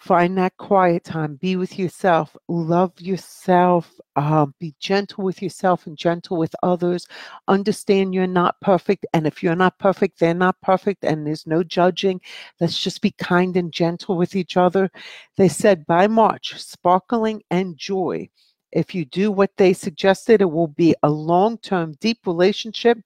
find 0.00 0.36
that 0.38 0.56
quiet 0.56 1.04
time, 1.04 1.36
be 1.36 1.56
with 1.56 1.78
yourself, 1.78 2.34
love 2.48 2.92
yourself, 2.98 4.00
uh, 4.16 4.46
be 4.58 4.74
gentle 4.80 5.22
with 5.22 5.42
yourself 5.42 5.86
and 5.86 5.96
gentle 5.96 6.38
with 6.38 6.54
others. 6.62 7.06
Understand 7.48 8.14
you're 8.14 8.26
not 8.26 8.58
perfect. 8.62 9.04
And 9.12 9.26
if 9.26 9.42
you're 9.42 9.54
not 9.54 9.78
perfect, 9.78 10.18
they're 10.18 10.32
not 10.32 10.60
perfect. 10.62 11.04
And 11.04 11.26
there's 11.26 11.46
no 11.46 11.62
judging. 11.62 12.20
Let's 12.60 12.82
just 12.82 13.02
be 13.02 13.10
kind 13.12 13.56
and 13.58 13.70
gentle 13.70 14.16
with 14.16 14.34
each 14.34 14.56
other. 14.56 14.90
They 15.36 15.48
said 15.48 15.86
by 15.86 16.06
March, 16.06 16.58
sparkling 16.58 17.42
and 17.50 17.76
joy. 17.76 18.30
If 18.72 18.94
you 18.94 19.04
do 19.04 19.30
what 19.30 19.50
they 19.56 19.74
suggested, 19.74 20.40
it 20.40 20.50
will 20.50 20.68
be 20.68 20.94
a 21.02 21.10
long 21.10 21.58
term, 21.58 21.92
deep 22.00 22.26
relationship 22.26 22.98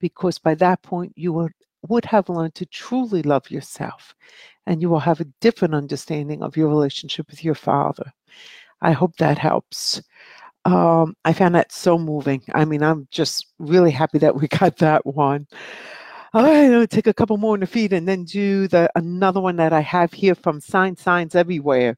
because 0.00 0.38
by 0.38 0.54
that 0.56 0.82
point 0.82 1.12
you 1.16 1.32
would, 1.32 1.52
would 1.88 2.04
have 2.04 2.28
learned 2.28 2.54
to 2.56 2.66
truly 2.66 3.22
love 3.22 3.50
yourself 3.50 4.14
and 4.66 4.82
you 4.82 4.88
will 4.88 5.00
have 5.00 5.20
a 5.20 5.26
different 5.40 5.74
understanding 5.74 6.42
of 6.42 6.56
your 6.56 6.68
relationship 6.68 7.28
with 7.30 7.44
your 7.44 7.54
father. 7.54 8.12
I 8.82 8.92
hope 8.92 9.16
that 9.16 9.38
helps. 9.38 10.02
Um, 10.64 11.16
I 11.24 11.32
found 11.32 11.54
that 11.54 11.72
so 11.72 11.98
moving. 11.98 12.42
I 12.54 12.64
mean, 12.64 12.82
I'm 12.82 13.08
just 13.10 13.46
really 13.58 13.90
happy 13.90 14.18
that 14.18 14.36
we 14.36 14.48
got 14.60 14.76
that 14.78 15.04
one. 15.06 15.46
All 16.32 16.44
right, 16.44 16.68
gonna 16.68 16.86
take 16.86 17.08
a 17.08 17.14
couple 17.14 17.36
more 17.38 17.56
in 17.56 17.60
the 17.60 17.66
feed 17.66 17.92
and 17.92 18.06
then 18.06 18.22
do 18.24 18.68
the 18.68 18.88
another 18.94 19.40
one 19.40 19.56
that 19.56 19.72
I 19.72 19.80
have 19.80 20.12
here 20.12 20.36
from 20.36 20.60
Sign 20.60 20.96
Signs 20.96 21.34
Everywhere. 21.34 21.96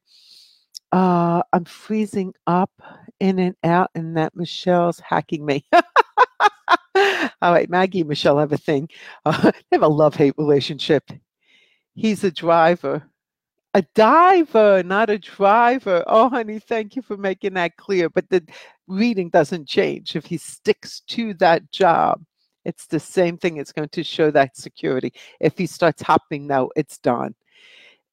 Uh, 0.91 1.43
I'm 1.53 1.65
freezing 1.65 2.33
up 2.47 2.71
in 3.19 3.37
and 3.39 3.55
out, 3.63 3.91
and 3.93 4.17
that 4.17 4.35
Michelle's 4.35 4.99
hacking 4.99 5.45
me. 5.45 5.63
All 7.41 7.53
right, 7.53 7.69
Maggie 7.69 8.01
and 8.01 8.09
Michelle 8.09 8.39
have 8.39 8.53
a 8.53 8.57
thing. 8.57 8.89
Uh, 9.25 9.51
they 9.51 9.77
have 9.77 9.83
a 9.83 9.87
love 9.87 10.15
hate 10.15 10.35
relationship. 10.37 11.09
He's 11.95 12.23
a 12.23 12.31
driver, 12.31 13.03
a 13.73 13.83
diver, 13.95 14.83
not 14.83 15.09
a 15.09 15.17
driver. 15.17 16.03
Oh, 16.07 16.29
honey, 16.29 16.59
thank 16.59 16.95
you 16.95 17.01
for 17.01 17.17
making 17.17 17.53
that 17.53 17.77
clear. 17.77 18.09
But 18.09 18.29
the 18.29 18.43
reading 18.87 19.29
doesn't 19.29 19.67
change. 19.67 20.15
If 20.15 20.25
he 20.25 20.37
sticks 20.37 21.01
to 21.07 21.33
that 21.35 21.71
job, 21.71 22.21
it's 22.65 22.87
the 22.87 22.99
same 22.99 23.37
thing. 23.37 23.57
It's 23.57 23.71
going 23.71 23.89
to 23.89 24.03
show 24.03 24.31
that 24.31 24.57
security. 24.57 25.13
If 25.39 25.57
he 25.57 25.67
starts 25.67 26.01
hopping, 26.01 26.47
now 26.47 26.69
it's 26.75 26.97
done. 26.97 27.35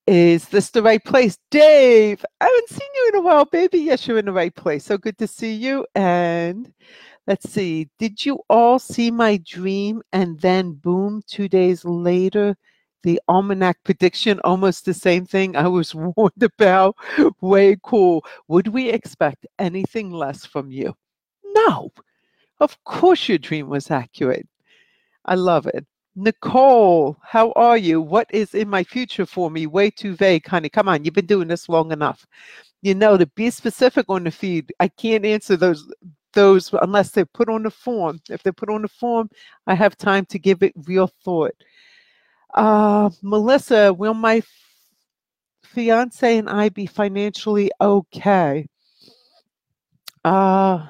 Is 0.07 0.49
this 0.49 0.71
the 0.71 0.83
right 0.83 1.05
place? 1.05 1.39
Dave, 1.51 2.25
I 2.41 2.45
haven't 2.45 2.69
seen 2.69 2.89
you 2.95 3.11
in 3.13 3.19
a 3.21 3.23
while, 3.23 3.45
baby. 3.45 3.79
Yes, 3.79 4.07
you're 4.07 4.19
in 4.19 4.25
the 4.25 4.33
right 4.33 4.55
place. 4.55 4.85
So 4.85 4.99
good 4.99 5.19
to 5.19 5.27
see 5.27 5.53
you. 5.53 5.87
And 5.95 6.73
Let's 7.27 7.51
see. 7.51 7.89
Did 7.99 8.25
you 8.25 8.41
all 8.49 8.79
see 8.79 9.11
my 9.11 9.37
dream? 9.39 10.03
And 10.13 10.41
then, 10.41 10.73
boom, 10.73 11.23
two 11.27 11.49
days 11.49 11.85
later, 11.85 12.57
the 13.03 13.21
almanac 13.29 13.79
prediction, 13.85 14.41
almost 14.45 14.85
the 14.85 14.95
same 14.95 15.27
thing 15.27 15.57
I 15.57 15.69
was 15.69 15.95
warned 16.17 16.43
about. 16.43 16.97
Way 17.41 17.77
cool. 17.83 18.25
Would 18.49 18.69
we 18.69 18.91
expect 18.91 19.47
anything 19.59 20.11
less 20.11 20.45
from 20.45 20.71
you? 20.71 20.95
No. 21.45 21.93
Of 22.61 22.83
course, 22.85 23.29
your 23.29 23.39
dream 23.39 23.69
was 23.69 23.91
accurate. 23.91 24.47
I 25.25 25.35
love 25.35 25.67
it. 25.67 25.87
Nicole, 26.17 27.17
how 27.23 27.53
are 27.53 27.79
you? 27.79 28.01
What 28.01 28.27
is 28.31 28.55
in 28.55 28.69
my 28.69 28.83
future 28.85 29.25
for 29.25 29.51
me? 29.51 29.67
Way 29.67 29.91
too 29.91 30.15
vague, 30.17 30.47
honey. 30.47 30.69
Come 30.69 30.89
on, 30.89 31.05
you've 31.05 31.15
been 31.15 31.27
doing 31.27 31.49
this 31.49 31.69
long 31.69 31.93
enough. 31.93 32.27
You 32.83 32.95
know, 32.95 33.17
to 33.17 33.27
be 33.27 33.51
specific 33.51 34.07
on 34.09 34.25
the 34.25 34.31
feed, 34.31 34.73
I 34.81 34.89
can't 34.89 35.25
answer 35.25 35.57
those 35.57 35.87
those 36.33 36.73
unless 36.83 37.11
they're 37.11 37.27
put 37.27 37.49
on 37.49 37.63
the 37.63 37.71
form. 37.71 38.21
If 38.31 38.43
they're 38.43 38.53
put 38.53 38.71
on 38.71 38.83
the 38.83 38.89
form, 38.89 39.31
I 39.67 39.75
have 39.75 39.97
time 39.97 40.27
to 40.27 40.39
give 40.39 40.63
it 40.63 40.73
real 40.77 41.11
thought. 41.25 41.55
Uh, 42.55 43.11
Melissa, 43.23 43.93
will 43.93 44.15
my 44.15 44.43
fiance 45.63 46.39
and 46.39 46.49
I 46.49 46.69
be 46.69 46.87
financially 46.87 47.71
okay? 47.81 48.67
Uh, 50.25 50.87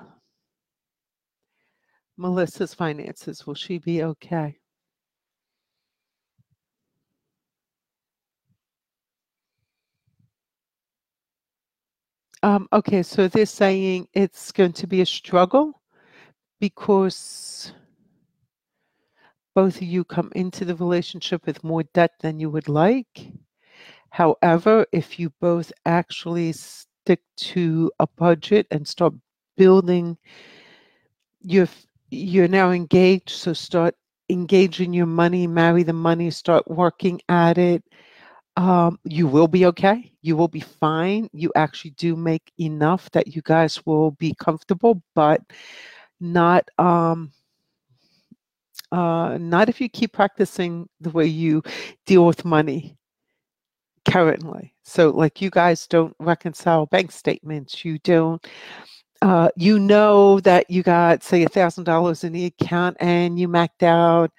Melissa's 2.17 2.75
finances, 2.75 3.47
will 3.47 3.55
she 3.55 3.79
be 3.79 4.03
okay? 4.03 4.60
Um, 12.43 12.69
okay, 12.73 13.03
so 13.03 13.29
they're 13.29 13.47
saying 13.47 14.09
it's 14.15 14.53
going 14.53 14.73
to 14.75 14.87
be 14.87 15.03
a 15.03 15.07
struggle 15.07 15.83
because 16.61 17.73
both 19.55 19.77
of 19.77 19.83
you 19.83 20.05
come 20.05 20.31
into 20.35 20.65
the 20.65 20.77
relationship 20.77 21.47
with 21.47 21.65
more 21.65 21.83
debt 21.95 22.13
than 22.21 22.41
you 22.41 22.49
would 22.51 22.69
like. 22.69 23.33
However, 24.11 24.87
if 24.93 25.19
you 25.19 25.31
both 25.41 25.73
actually 25.87 26.53
stick 26.53 27.21
to 27.37 27.91
a 28.01 28.07
budget 28.17 28.67
and 28.71 28.87
start 28.87 29.15
building 29.57 30.17
you're 31.43 31.69
you're 32.11 32.49
now 32.49 32.71
engaged 32.71 33.31
so 33.31 33.53
start 33.53 33.95
engaging 34.29 34.93
your 34.93 35.07
money 35.07 35.47
marry 35.47 35.83
the 35.83 35.93
money 35.93 36.31
start 36.31 36.67
working 36.69 37.21
at 37.29 37.59
it 37.59 37.83
um, 38.57 38.99
you 39.05 39.27
will 39.27 39.49
be 39.49 39.67
okay 39.67 40.10
You 40.23 40.37
will 40.37 40.49
be 40.49 40.61
fine. 40.61 41.29
You 41.33 41.53
actually 41.57 41.93
do 41.93 42.17
make 42.17 42.53
enough 42.59 43.11
that 43.13 43.29
you 43.35 43.43
guys 43.43 43.85
will 43.87 44.13
be 44.13 44.35
comfortable, 44.35 45.03
but 45.15 45.41
not 46.21 46.69
um 46.79 47.33
uh 48.93 49.39
not 49.41 49.69
if 49.69 49.81
you 49.81 49.89
keep 49.89 50.13
practicing 50.13 50.89
the 51.01 51.11
way 51.11 51.27
you 51.27 51.63
deal 52.07 52.27
with 52.27 52.45
money 52.45 52.99
currently. 54.09 54.75
So 54.83 55.11
like 55.11 55.41
you 55.41 55.51
guys 55.51 55.87
don't 55.87 56.15
reconcile 56.19 56.87
bank 56.87 57.13
statements. 57.13 57.85
You 57.85 57.99
don't 58.01 58.45
uh, 59.23 59.51
you 59.57 59.79
know 59.79 60.41
that 60.41 60.71
you 60.71 60.83
got 60.83 61.23
say 61.23 61.43
a 61.45 61.49
thousand 61.49 61.85
dollars 61.85 62.25
in 62.25 62.33
the 62.33 62.47
account 62.47 62.97
and 63.01 63.39
you 63.39 63.49
macked 63.49 63.83
out 63.83 64.31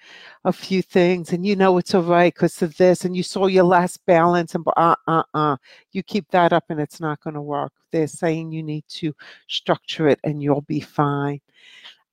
a 0.44 0.52
few 0.52 0.82
things 0.82 1.32
and 1.32 1.46
you 1.46 1.54
know 1.54 1.78
it's 1.78 1.94
all 1.94 2.02
right 2.02 2.34
because 2.34 2.62
of 2.62 2.76
this 2.78 3.04
and 3.04 3.16
you 3.16 3.22
saw 3.22 3.46
your 3.46 3.64
last 3.64 4.04
balance 4.06 4.54
and 4.56 4.64
uh 4.76 4.94
uh 5.06 5.22
uh. 5.34 5.56
You 5.92 6.02
keep 6.02 6.28
that 6.30 6.52
up 6.52 6.64
and 6.68 6.80
it's 6.80 7.00
not 7.00 7.20
going 7.20 7.34
to 7.34 7.40
work. 7.42 7.72
They're 7.92 8.08
saying 8.08 8.52
you 8.52 8.62
need 8.62 8.84
to 8.88 9.14
structure 9.48 10.08
it 10.08 10.18
and 10.24 10.42
you'll 10.42 10.62
be 10.62 10.80
fine. 10.80 11.40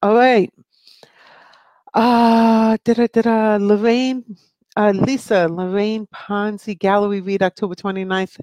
All 0.03 0.15
right 0.15 0.51
uh 1.95 2.77
Lorraine 3.59 4.23
uh 4.77 4.91
Lisa 4.91 5.47
Lorraine 5.47 6.07
Ponzi 6.13 6.77
Gallery 6.77 7.21
read 7.21 7.41
October 7.41 7.73
29th 7.75 8.39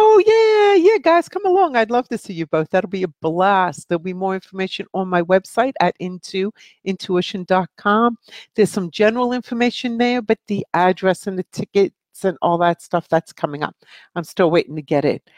Oh, 0.00 0.22
yeah, 0.24 0.90
yeah, 0.92 0.98
guys, 0.98 1.28
come 1.28 1.44
along. 1.44 1.74
I'd 1.74 1.90
love 1.90 2.08
to 2.08 2.18
see 2.18 2.32
you 2.32 2.46
both. 2.46 2.70
That'll 2.70 2.88
be 2.88 3.02
a 3.02 3.08
blast. 3.20 3.88
There'll 3.88 3.98
be 3.98 4.12
more 4.14 4.34
information 4.34 4.86
on 4.94 5.08
my 5.08 5.22
website 5.22 5.72
at 5.80 5.96
into 5.98 6.52
intuition.com. 6.84 8.16
There's 8.54 8.70
some 8.70 8.92
general 8.92 9.32
information 9.32 9.98
there, 9.98 10.22
but 10.22 10.38
the 10.46 10.64
address 10.72 11.26
and 11.26 11.36
the 11.36 11.46
tickets 11.50 11.94
and 12.22 12.38
all 12.42 12.58
that 12.58 12.80
stuff 12.80 13.08
that's 13.08 13.32
coming 13.32 13.64
up. 13.64 13.74
I'm 14.14 14.22
still 14.22 14.52
waiting 14.52 14.76
to 14.76 14.82
get 14.82 15.04
it. 15.04 15.28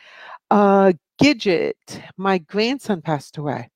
Uh, 0.50 0.92
Gidget, 1.22 2.02
my 2.18 2.36
grandson 2.36 3.00
passed 3.00 3.38
away. 3.38 3.70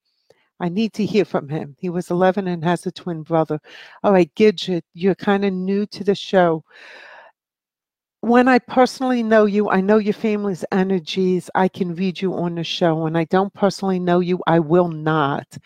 I 0.60 0.68
need 0.68 0.92
to 0.94 1.06
hear 1.06 1.24
from 1.24 1.48
him. 1.48 1.76
He 1.78 1.88
was 1.88 2.10
11 2.10 2.46
and 2.46 2.62
has 2.62 2.84
a 2.86 2.92
twin 2.92 3.22
brother. 3.22 3.58
All 4.02 4.12
right, 4.12 4.30
Gidget, 4.34 4.82
you're 4.92 5.14
kind 5.14 5.46
of 5.46 5.52
new 5.54 5.86
to 5.86 6.04
the 6.04 6.14
show 6.14 6.62
when 8.26 8.48
I 8.48 8.58
personally 8.58 9.22
know 9.22 9.44
you, 9.44 9.70
I 9.70 9.80
know 9.80 9.98
your 9.98 10.14
family's 10.14 10.64
energies. 10.72 11.50
I 11.54 11.68
can 11.68 11.94
read 11.94 12.20
you 12.20 12.34
on 12.34 12.54
the 12.54 12.64
show. 12.64 12.96
When 12.96 13.16
I 13.16 13.24
don't 13.24 13.52
personally 13.52 13.98
know 13.98 14.20
you, 14.20 14.40
I 14.46 14.58
will 14.58 14.88
not. 14.88 15.58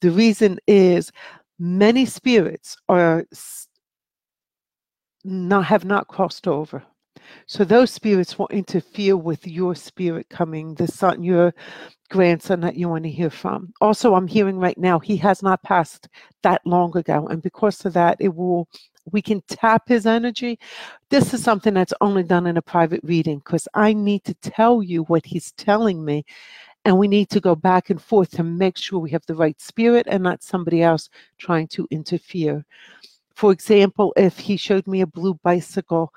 The 0.00 0.10
reason 0.10 0.58
is 0.66 1.10
many 1.58 2.06
spirits 2.06 2.76
are 2.88 3.24
not 5.24 5.64
have 5.64 5.84
not 5.84 6.08
crossed 6.08 6.48
over. 6.48 6.82
So 7.46 7.64
those 7.64 7.90
spirits 7.90 8.38
will 8.38 8.48
interfere 8.48 9.16
with 9.16 9.46
your 9.46 9.74
spirit 9.74 10.28
coming, 10.28 10.74
the 10.74 10.88
son, 10.88 11.22
your 11.22 11.54
grandson 12.10 12.60
that 12.60 12.76
you 12.76 12.88
want 12.88 13.04
to 13.04 13.10
hear 13.10 13.30
from. 13.30 13.72
Also, 13.80 14.14
I'm 14.14 14.26
hearing 14.26 14.58
right 14.58 14.76
now 14.76 14.98
he 14.98 15.16
has 15.18 15.42
not 15.42 15.62
passed 15.62 16.08
that 16.42 16.60
long 16.66 16.96
ago, 16.96 17.26
and 17.28 17.40
because 17.42 17.84
of 17.84 17.92
that, 17.94 18.16
it 18.20 18.34
will 18.34 18.68
we 19.10 19.22
can 19.22 19.42
tap 19.48 19.88
his 19.88 20.06
energy. 20.06 20.58
This 21.10 21.34
is 21.34 21.42
something 21.42 21.74
that's 21.74 21.94
only 22.00 22.22
done 22.22 22.46
in 22.46 22.56
a 22.56 22.62
private 22.62 23.00
reading 23.02 23.38
because 23.38 23.66
I 23.74 23.92
need 23.92 24.24
to 24.24 24.34
tell 24.34 24.82
you 24.82 25.02
what 25.04 25.26
he's 25.26 25.52
telling 25.52 26.04
me. 26.04 26.24
And 26.84 26.98
we 26.98 27.08
need 27.08 27.30
to 27.30 27.40
go 27.40 27.54
back 27.54 27.90
and 27.90 28.02
forth 28.02 28.30
to 28.32 28.42
make 28.42 28.76
sure 28.76 28.98
we 28.98 29.10
have 29.10 29.24
the 29.26 29.36
right 29.36 29.60
spirit 29.60 30.06
and 30.08 30.22
not 30.22 30.42
somebody 30.42 30.82
else 30.82 31.10
trying 31.38 31.68
to 31.68 31.86
interfere. 31.90 32.64
For 33.36 33.52
example, 33.52 34.12
if 34.16 34.38
he 34.38 34.56
showed 34.56 34.86
me 34.86 35.00
a 35.00 35.06
blue 35.06 35.34
bicycle 35.42 36.12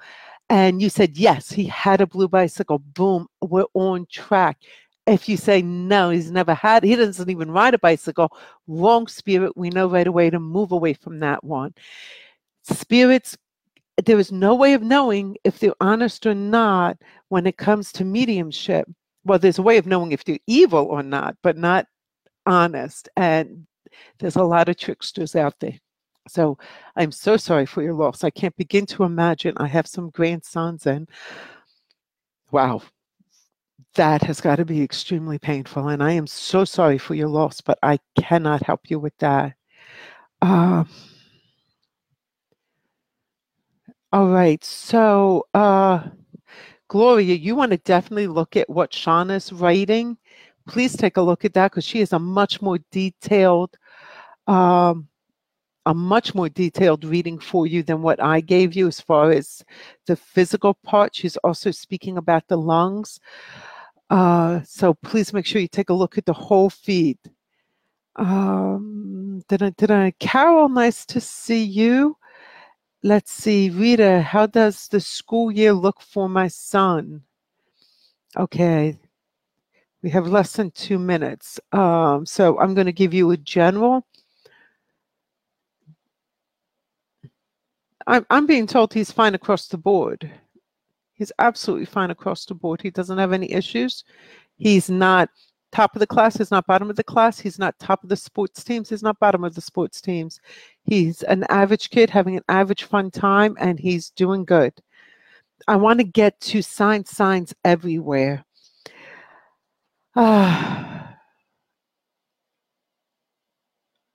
and 0.49 0.81
you 0.81 0.89
said, 0.89 1.17
yes, 1.17 1.51
he 1.51 1.65
had 1.65 2.01
a 2.01 2.07
blue 2.07 2.27
bicycle, 2.27 2.79
boom, 2.79 3.27
we're 3.41 3.65
on 3.73 4.07
track. 4.11 4.57
If 5.07 5.29
you 5.29 5.37
say, 5.37 5.61
no, 5.61 6.09
he's 6.09 6.31
never 6.31 6.55
had, 6.55 6.83
he 6.83 6.95
doesn't 6.95 7.29
even 7.29 7.51
ride 7.51 7.75
a 7.75 7.79
bicycle, 7.79 8.35
wrong 8.67 9.05
spirit, 9.05 9.55
we 9.55 9.69
know 9.69 9.87
right 9.87 10.07
away 10.07 10.31
to 10.31 10.39
move 10.39 10.71
away 10.71 10.93
from 10.93 11.19
that 11.19 11.43
one 11.43 11.75
spirits 12.73 13.37
there 14.03 14.19
is 14.19 14.31
no 14.31 14.53
way 14.55 14.73
of 14.73 14.81
knowing 14.81 15.37
if 15.43 15.59
they're 15.59 15.73
honest 15.79 16.25
or 16.25 16.35
not 16.35 16.97
when 17.29 17.47
it 17.47 17.57
comes 17.57 17.91
to 17.93 18.03
mediumship. 18.03 18.89
Well 19.23 19.39
there's 19.39 19.57
a 19.59 19.63
way 19.63 19.77
of 19.77 19.85
knowing 19.85 20.11
if 20.11 20.23
they're 20.23 20.39
evil 20.47 20.85
or 20.85 21.01
not 21.01 21.37
but 21.41 21.57
not 21.57 21.87
honest 22.45 23.09
and 23.15 23.65
there's 24.19 24.35
a 24.35 24.43
lot 24.43 24.69
of 24.69 24.77
tricksters 24.77 25.35
out 25.35 25.55
there. 25.59 25.79
So 26.27 26.57
i'm 26.95 27.11
so 27.11 27.37
sorry 27.37 27.65
for 27.65 27.81
your 27.81 27.93
loss. 27.93 28.23
I 28.23 28.29
can't 28.29 28.55
begin 28.57 28.85
to 28.87 29.03
imagine. 29.03 29.53
I 29.57 29.67
have 29.67 29.87
some 29.87 30.09
grandsons 30.09 30.85
and 30.85 31.09
wow 32.51 32.81
that 33.95 34.21
has 34.23 34.41
got 34.41 34.57
to 34.57 34.65
be 34.65 34.81
extremely 34.81 35.39
painful 35.39 35.87
and 35.87 36.03
i 36.03 36.11
am 36.11 36.27
so 36.27 36.65
sorry 36.65 36.97
for 36.97 37.15
your 37.15 37.27
loss 37.29 37.61
but 37.61 37.79
i 37.81 37.97
cannot 38.19 38.61
help 38.63 38.81
you 38.89 38.99
with 38.99 39.17
that. 39.19 39.53
Um, 40.41 40.89
all 44.15 44.29
right. 44.29 44.63
So, 44.63 45.47
uh, 45.53 46.03
Gloria, 46.89 47.35
you 47.35 47.55
want 47.55 47.71
to 47.71 47.77
definitely 47.79 48.27
look 48.27 48.55
at 48.55 48.69
what 48.69 48.91
Shauna's 48.91 49.53
writing. 49.53 50.17
Please 50.67 50.97
take 50.97 51.17
a 51.17 51.21
look 51.21 51.45
at 51.45 51.53
that 51.55 51.71
because 51.71 51.85
she 51.85 52.01
is 52.01 52.13
a 52.13 52.19
much 52.19 52.61
more 52.61 52.79
detailed, 52.91 53.75
um, 54.47 55.09
a 55.85 55.93
much 55.93 56.35
more 56.35 56.49
detailed 56.49 57.05
reading 57.05 57.39
for 57.39 57.67
you 57.67 57.83
than 57.83 58.01
what 58.03 58.21
I 58.23 58.41
gave 58.41 58.75
you 58.75 58.87
as 58.87 59.01
far 59.01 59.31
as 59.31 59.63
the 60.07 60.15
physical 60.15 60.75
part. 60.75 61.15
She's 61.15 61.37
also 61.37 61.71
speaking 61.71 62.17
about 62.17 62.47
the 62.47 62.57
lungs. 62.57 63.19
Uh, 64.09 64.61
so 64.63 64.93
please 64.93 65.33
make 65.33 65.45
sure 65.45 65.61
you 65.61 65.67
take 65.67 65.89
a 65.89 65.93
look 65.93 66.17
at 66.17 66.25
the 66.25 66.33
whole 66.33 66.69
feed. 66.69 67.19
Um, 68.15 69.43
did 69.49 69.63
I, 69.63 69.71
did 69.71 69.91
I, 69.91 70.11
Carol, 70.19 70.69
nice 70.69 71.05
to 71.07 71.21
see 71.21 71.63
you. 71.63 72.17
Let's 73.05 73.31
see, 73.31 73.69
Rita, 73.69 74.23
how 74.23 74.47
does 74.47 74.87
the 74.87 74.99
school 74.99 75.51
year 75.51 75.73
look 75.73 76.01
for 76.01 76.27
my 76.27 76.47
son? 76.47 77.21
Okay, 78.35 78.99
we 80.01 80.09
have 80.09 80.25
less 80.25 80.53
than 80.53 80.71
two 80.71 80.97
minutes. 80.97 81.59
Um, 81.71 82.25
so 82.25 82.57
I'm 82.57 82.73
going 82.73 82.87
to 82.87 82.91
give 82.91 83.13
you 83.13 83.29
a 83.29 83.37
general. 83.37 84.07
I'm, 88.07 88.25
I'm 88.31 88.47
being 88.47 88.65
told 88.65 88.91
he's 88.91 89.11
fine 89.11 89.35
across 89.35 89.67
the 89.67 89.77
board. 89.77 90.31
He's 91.13 91.31
absolutely 91.37 91.85
fine 91.85 92.09
across 92.09 92.45
the 92.45 92.55
board. 92.55 92.81
He 92.81 92.89
doesn't 92.89 93.19
have 93.19 93.33
any 93.33 93.51
issues. 93.51 94.03
He's 94.57 94.89
not 94.89 95.29
top 95.75 95.93
of 95.93 95.99
the 95.99 96.07
class. 96.07 96.37
He's 96.37 96.51
not 96.51 96.65
bottom 96.65 96.89
of 96.89 96.95
the 96.95 97.03
class. 97.03 97.37
He's 97.37 97.59
not 97.59 97.77
top 97.79 98.01
of 98.01 98.09
the 98.09 98.15
sports 98.15 98.63
teams. 98.63 98.89
He's 98.89 99.03
not 99.03 99.19
bottom 99.19 99.43
of 99.43 99.55
the 99.55 99.61
sports 99.61 99.99
teams. 99.99 100.39
He's 100.83 101.21
an 101.23 101.45
average 101.49 101.89
kid 101.89 102.09
having 102.09 102.37
an 102.37 102.43
average 102.47 102.83
fun 102.83 103.11
time 103.11 103.57
and 103.59 103.77
he's 103.77 104.09
doing 104.11 104.45
good. 104.45 104.73
I 105.67 105.75
want 105.75 105.99
to 105.99 106.05
get 106.05 106.39
to 106.41 106.61
sign 106.61 107.03
signs 107.03 107.53
everywhere. 107.65 108.45
Uh, 110.15 111.03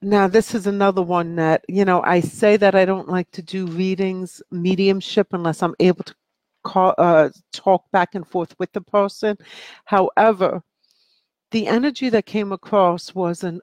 now, 0.02 0.28
this 0.28 0.54
is 0.54 0.66
another 0.66 1.02
one 1.02 1.36
that, 1.36 1.62
you 1.68 1.84
know, 1.84 2.00
I 2.02 2.20
say 2.20 2.56
that 2.56 2.74
I 2.74 2.86
don't 2.86 3.08
like 3.08 3.30
to 3.32 3.42
do 3.42 3.66
readings, 3.66 4.40
mediumship, 4.50 5.26
unless 5.32 5.62
I'm 5.62 5.74
able 5.78 6.04
to 6.04 6.14
call, 6.64 6.94
uh, 6.96 7.28
talk 7.52 7.84
back 7.90 8.14
and 8.14 8.26
forth 8.26 8.54
with 8.58 8.72
the 8.72 8.80
person. 8.80 9.36
However, 9.84 10.62
the 11.50 11.66
energy 11.66 12.08
that 12.10 12.26
came 12.26 12.52
across 12.52 13.14
was 13.14 13.44
an 13.44 13.60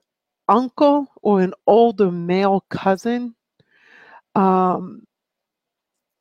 uncle 0.48 1.06
or 1.22 1.40
an 1.40 1.54
older 1.66 2.10
male 2.10 2.64
cousin. 2.70 3.34
Um, 4.34 5.06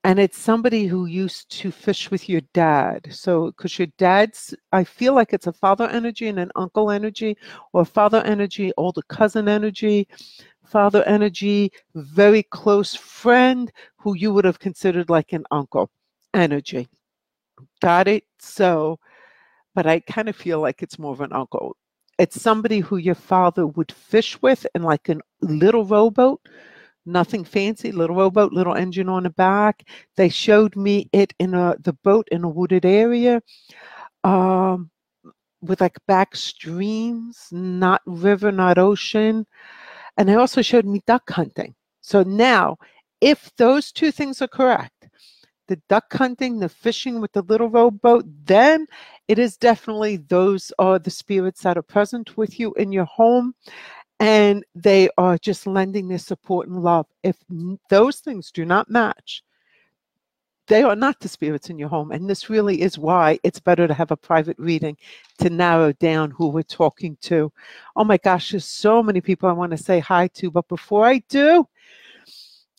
and 0.04 0.20
it's 0.20 0.38
somebody 0.38 0.86
who 0.86 1.06
used 1.06 1.50
to 1.60 1.70
fish 1.72 2.10
with 2.10 2.30
your 2.30 2.42
dad. 2.54 3.08
So, 3.12 3.48
because 3.48 3.78
your 3.78 3.88
dad's, 3.98 4.54
I 4.72 4.84
feel 4.86 5.14
like 5.14 5.34
it's 5.34 5.48
a 5.48 5.54
father 5.54 5.88
energy 5.90 6.28
and 6.28 6.40
an 6.40 6.52
uncle 6.56 6.92
energy, 6.92 7.38
or 7.74 7.84
father 7.84 8.22
energy, 8.22 8.72
older 8.78 9.02
cousin 9.10 9.50
energy, 9.50 10.08
father 10.64 11.04
energy, 11.04 11.72
very 11.96 12.44
close 12.44 12.96
friend 12.96 13.72
who 13.98 14.16
you 14.16 14.32
would 14.34 14.46
have 14.46 14.60
considered 14.60 15.10
like 15.10 15.34
an 15.34 15.44
uncle 15.52 15.90
energy. 16.34 16.88
Got 17.82 18.08
it? 18.08 18.24
So, 18.40 19.00
but 19.78 19.86
I 19.86 20.00
kind 20.00 20.28
of 20.28 20.36
feel 20.36 20.60
like 20.60 20.82
it's 20.82 20.98
more 20.98 21.14
of 21.14 21.22
an 21.22 21.32
uncle. 21.32 21.78
It's 22.18 22.42
somebody 22.42 22.80
who 22.80 22.98
your 22.98 23.14
father 23.14 23.68
would 23.68 23.92
fish 23.92 24.42
with 24.42 24.66
in 24.74 24.82
like 24.82 25.08
a 25.08 25.18
little 25.42 25.86
rowboat, 25.86 26.42
nothing 27.06 27.44
fancy, 27.44 27.92
little 27.92 28.16
rowboat, 28.16 28.52
little 28.52 28.74
engine 28.74 29.08
on 29.08 29.22
the 29.22 29.30
back. 29.30 29.88
They 30.16 30.30
showed 30.30 30.76
me 30.76 31.10
it 31.14 31.32
in 31.38 31.54
a 31.54 31.76
the 31.80 31.94
boat 31.94 32.28
in 32.32 32.44
a 32.44 32.50
wooded 32.50 32.86
area. 32.88 33.44
Um, 34.24 34.90
with 35.62 35.80
like 35.80 36.00
back 36.08 36.36
streams, 36.36 37.48
not 37.52 38.02
river, 38.08 38.52
not 38.52 38.80
ocean. 38.80 39.46
And 40.18 40.28
they 40.28 40.34
also 40.34 40.64
showed 40.64 40.86
me 40.86 41.04
duck 41.06 41.30
hunting. 41.30 41.76
So 42.02 42.24
now, 42.24 42.78
if 43.22 43.52
those 43.58 43.92
two 43.92 44.12
things 44.12 44.42
are 44.42 44.48
correct, 44.48 44.97
the 45.68 45.80
duck 45.90 46.12
hunting, 46.14 46.60
the 46.60 46.70
fishing 46.70 47.22
with 47.22 47.32
the 47.34 47.42
little 47.44 47.70
rowboat, 47.70 48.26
then 48.46 48.88
it 49.28 49.40
is 49.40 49.58
definitely 49.58 50.18
those 50.18 50.72
are 50.80 51.00
the 51.00 51.10
spirits 51.10 51.62
that 51.62 51.78
are 51.78 51.84
present 51.84 52.38
with 52.38 52.60
you 52.60 52.74
in 52.74 52.92
your 52.92 53.06
home 53.06 53.54
and 54.20 54.64
they 54.74 55.10
are 55.18 55.38
just 55.38 55.68
lending 55.68 56.08
their 56.08 56.18
support 56.18 56.68
and 56.68 56.82
love. 56.82 57.06
If 57.24 57.38
those 57.90 58.20
things 58.20 58.52
do 58.52 58.66
not 58.66 58.90
match, 58.90 59.44
they 60.68 60.84
are 60.84 60.96
not 60.96 61.20
the 61.20 61.30
spirits 61.30 61.70
in 61.70 61.80
your 61.80 61.90
home. 61.90 62.12
And 62.12 62.30
this 62.30 62.50
really 62.50 62.82
is 62.82 62.98
why 62.98 63.40
it's 63.44 63.60
better 63.60 63.88
to 63.88 63.94
have 63.94 64.12
a 64.12 64.18
private 64.18 64.58
reading 64.60 64.98
to 65.40 65.50
narrow 65.50 65.94
down 65.94 66.32
who 66.32 66.50
we're 66.50 66.64
talking 66.64 67.18
to. 67.22 67.52
Oh 67.96 68.04
my 68.04 68.18
gosh, 68.18 68.52
there's 68.52 68.66
so 68.66 69.02
many 69.02 69.22
people 69.22 69.48
I 69.48 69.54
want 69.54 69.72
to 69.72 69.78
say 69.78 70.00
hi 70.00 70.28
to. 70.36 70.52
But 70.52 70.68
before 70.68 71.06
I 71.06 71.20
do, 71.30 71.68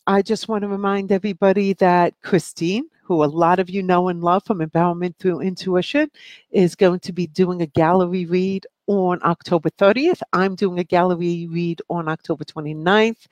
I 0.09 0.23
just 0.23 0.47
want 0.47 0.63
to 0.63 0.67
remind 0.67 1.11
everybody 1.11 1.73
that 1.73 2.15
Christine, 2.23 2.89
who 3.03 3.23
a 3.23 3.25
lot 3.25 3.59
of 3.59 3.69
you 3.69 3.83
know 3.83 4.07
and 4.07 4.23
love 4.23 4.43
from 4.43 4.57
Empowerment 4.57 5.15
Through 5.17 5.41
Intuition, 5.41 6.09
is 6.49 6.73
going 6.73 7.01
to 7.01 7.13
be 7.13 7.27
doing 7.27 7.61
a 7.61 7.67
gallery 7.67 8.25
read 8.25 8.65
on 8.87 9.19
October 9.23 9.69
30th. 9.69 10.19
I'm 10.33 10.55
doing 10.55 10.79
a 10.79 10.83
gallery 10.83 11.45
read 11.45 11.83
on 11.89 12.07
October 12.07 12.43
29th. 12.43 13.27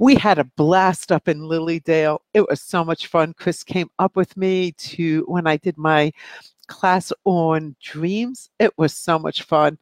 We 0.00 0.16
had 0.16 0.40
a 0.40 0.50
blast 0.56 1.12
up 1.12 1.28
in 1.28 1.42
Lilydale. 1.42 2.18
It 2.34 2.48
was 2.48 2.60
so 2.62 2.84
much 2.84 3.06
fun. 3.06 3.32
Chris 3.32 3.62
came 3.62 3.88
up 4.00 4.16
with 4.16 4.36
me 4.36 4.72
to 4.72 5.24
when 5.28 5.46
I 5.46 5.56
did 5.56 5.78
my 5.78 6.10
class 6.66 7.12
on 7.26 7.76
dreams. 7.80 8.50
It 8.58 8.76
was 8.76 8.92
so 8.92 9.20
much 9.20 9.42
fun. 9.42 9.78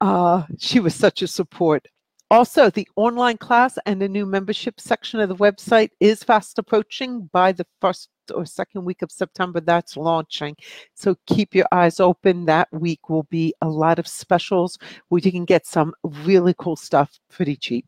Uh, 0.00 0.42
she 0.58 0.80
was 0.80 0.96
such 0.96 1.22
a 1.22 1.28
support. 1.28 1.86
Also, 2.30 2.70
the 2.70 2.88
online 2.94 3.36
class 3.36 3.76
and 3.86 4.00
the 4.00 4.08
new 4.08 4.24
membership 4.24 4.80
section 4.80 5.18
of 5.18 5.28
the 5.28 5.34
website 5.36 5.90
is 5.98 6.22
fast 6.22 6.60
approaching 6.60 7.28
by 7.32 7.50
the 7.50 7.66
first 7.80 8.08
or 8.32 8.46
second 8.46 8.84
week 8.84 9.02
of 9.02 9.10
September. 9.10 9.58
That's 9.60 9.96
launching. 9.96 10.54
So 10.94 11.16
keep 11.26 11.56
your 11.56 11.66
eyes 11.72 11.98
open. 11.98 12.46
That 12.46 12.68
week 12.70 13.08
will 13.08 13.24
be 13.24 13.52
a 13.62 13.68
lot 13.68 13.98
of 13.98 14.06
specials 14.06 14.78
where 15.08 15.20
you 15.24 15.32
can 15.32 15.44
get 15.44 15.66
some 15.66 15.92
really 16.04 16.54
cool 16.56 16.76
stuff 16.76 17.18
pretty 17.28 17.56
cheap 17.56 17.84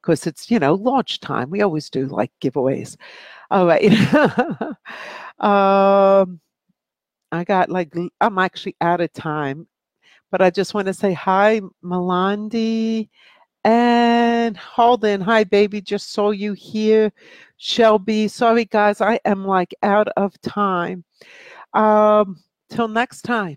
because 0.00 0.28
it's, 0.28 0.48
you 0.48 0.60
know, 0.60 0.74
launch 0.74 1.18
time. 1.18 1.50
We 1.50 1.62
always 1.62 1.90
do 1.90 2.06
like 2.06 2.30
giveaways. 2.40 2.96
All 3.50 3.66
right. 3.66 3.82
um, 5.40 6.40
I 7.32 7.42
got 7.44 7.68
like, 7.68 7.92
I'm 8.20 8.38
actually 8.38 8.76
out 8.80 9.00
of 9.00 9.12
time, 9.12 9.66
but 10.30 10.40
I 10.40 10.50
just 10.50 10.72
want 10.72 10.86
to 10.86 10.94
say 10.94 11.12
hi, 11.12 11.62
Melandi 11.84 13.08
and 13.64 14.56
Holden, 14.56 15.20
hi 15.20 15.44
baby, 15.44 15.80
just 15.80 16.12
saw 16.12 16.30
you 16.30 16.52
here. 16.52 17.12
Shelby, 17.56 18.28
sorry 18.28 18.64
guys, 18.64 19.00
I 19.00 19.20
am 19.24 19.44
like 19.44 19.74
out 19.82 20.08
of 20.16 20.40
time. 20.42 21.04
Um, 21.74 22.38
till 22.70 22.88
next 22.88 23.22
time, 23.22 23.56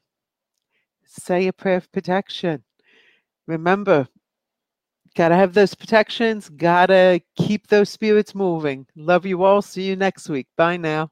say 1.06 1.48
a 1.48 1.54
prayer 1.54 1.78
of 1.78 1.92
protection. 1.92 2.64
Remember, 3.48 4.08
gotta 5.16 5.36
have 5.36 5.54
those 5.54 5.74
protections, 5.74 6.50
gotta 6.50 7.22
keep 7.36 7.68
those 7.68 7.90
spirits 7.90 8.36
moving. 8.36 8.86
Love 8.96 9.26
you 9.26 9.44
all. 9.44 9.62
See 9.62 9.84
you 9.84 9.96
next 9.96 10.30
week. 10.30 10.48
Bye 10.58 10.78
now. 10.78 11.10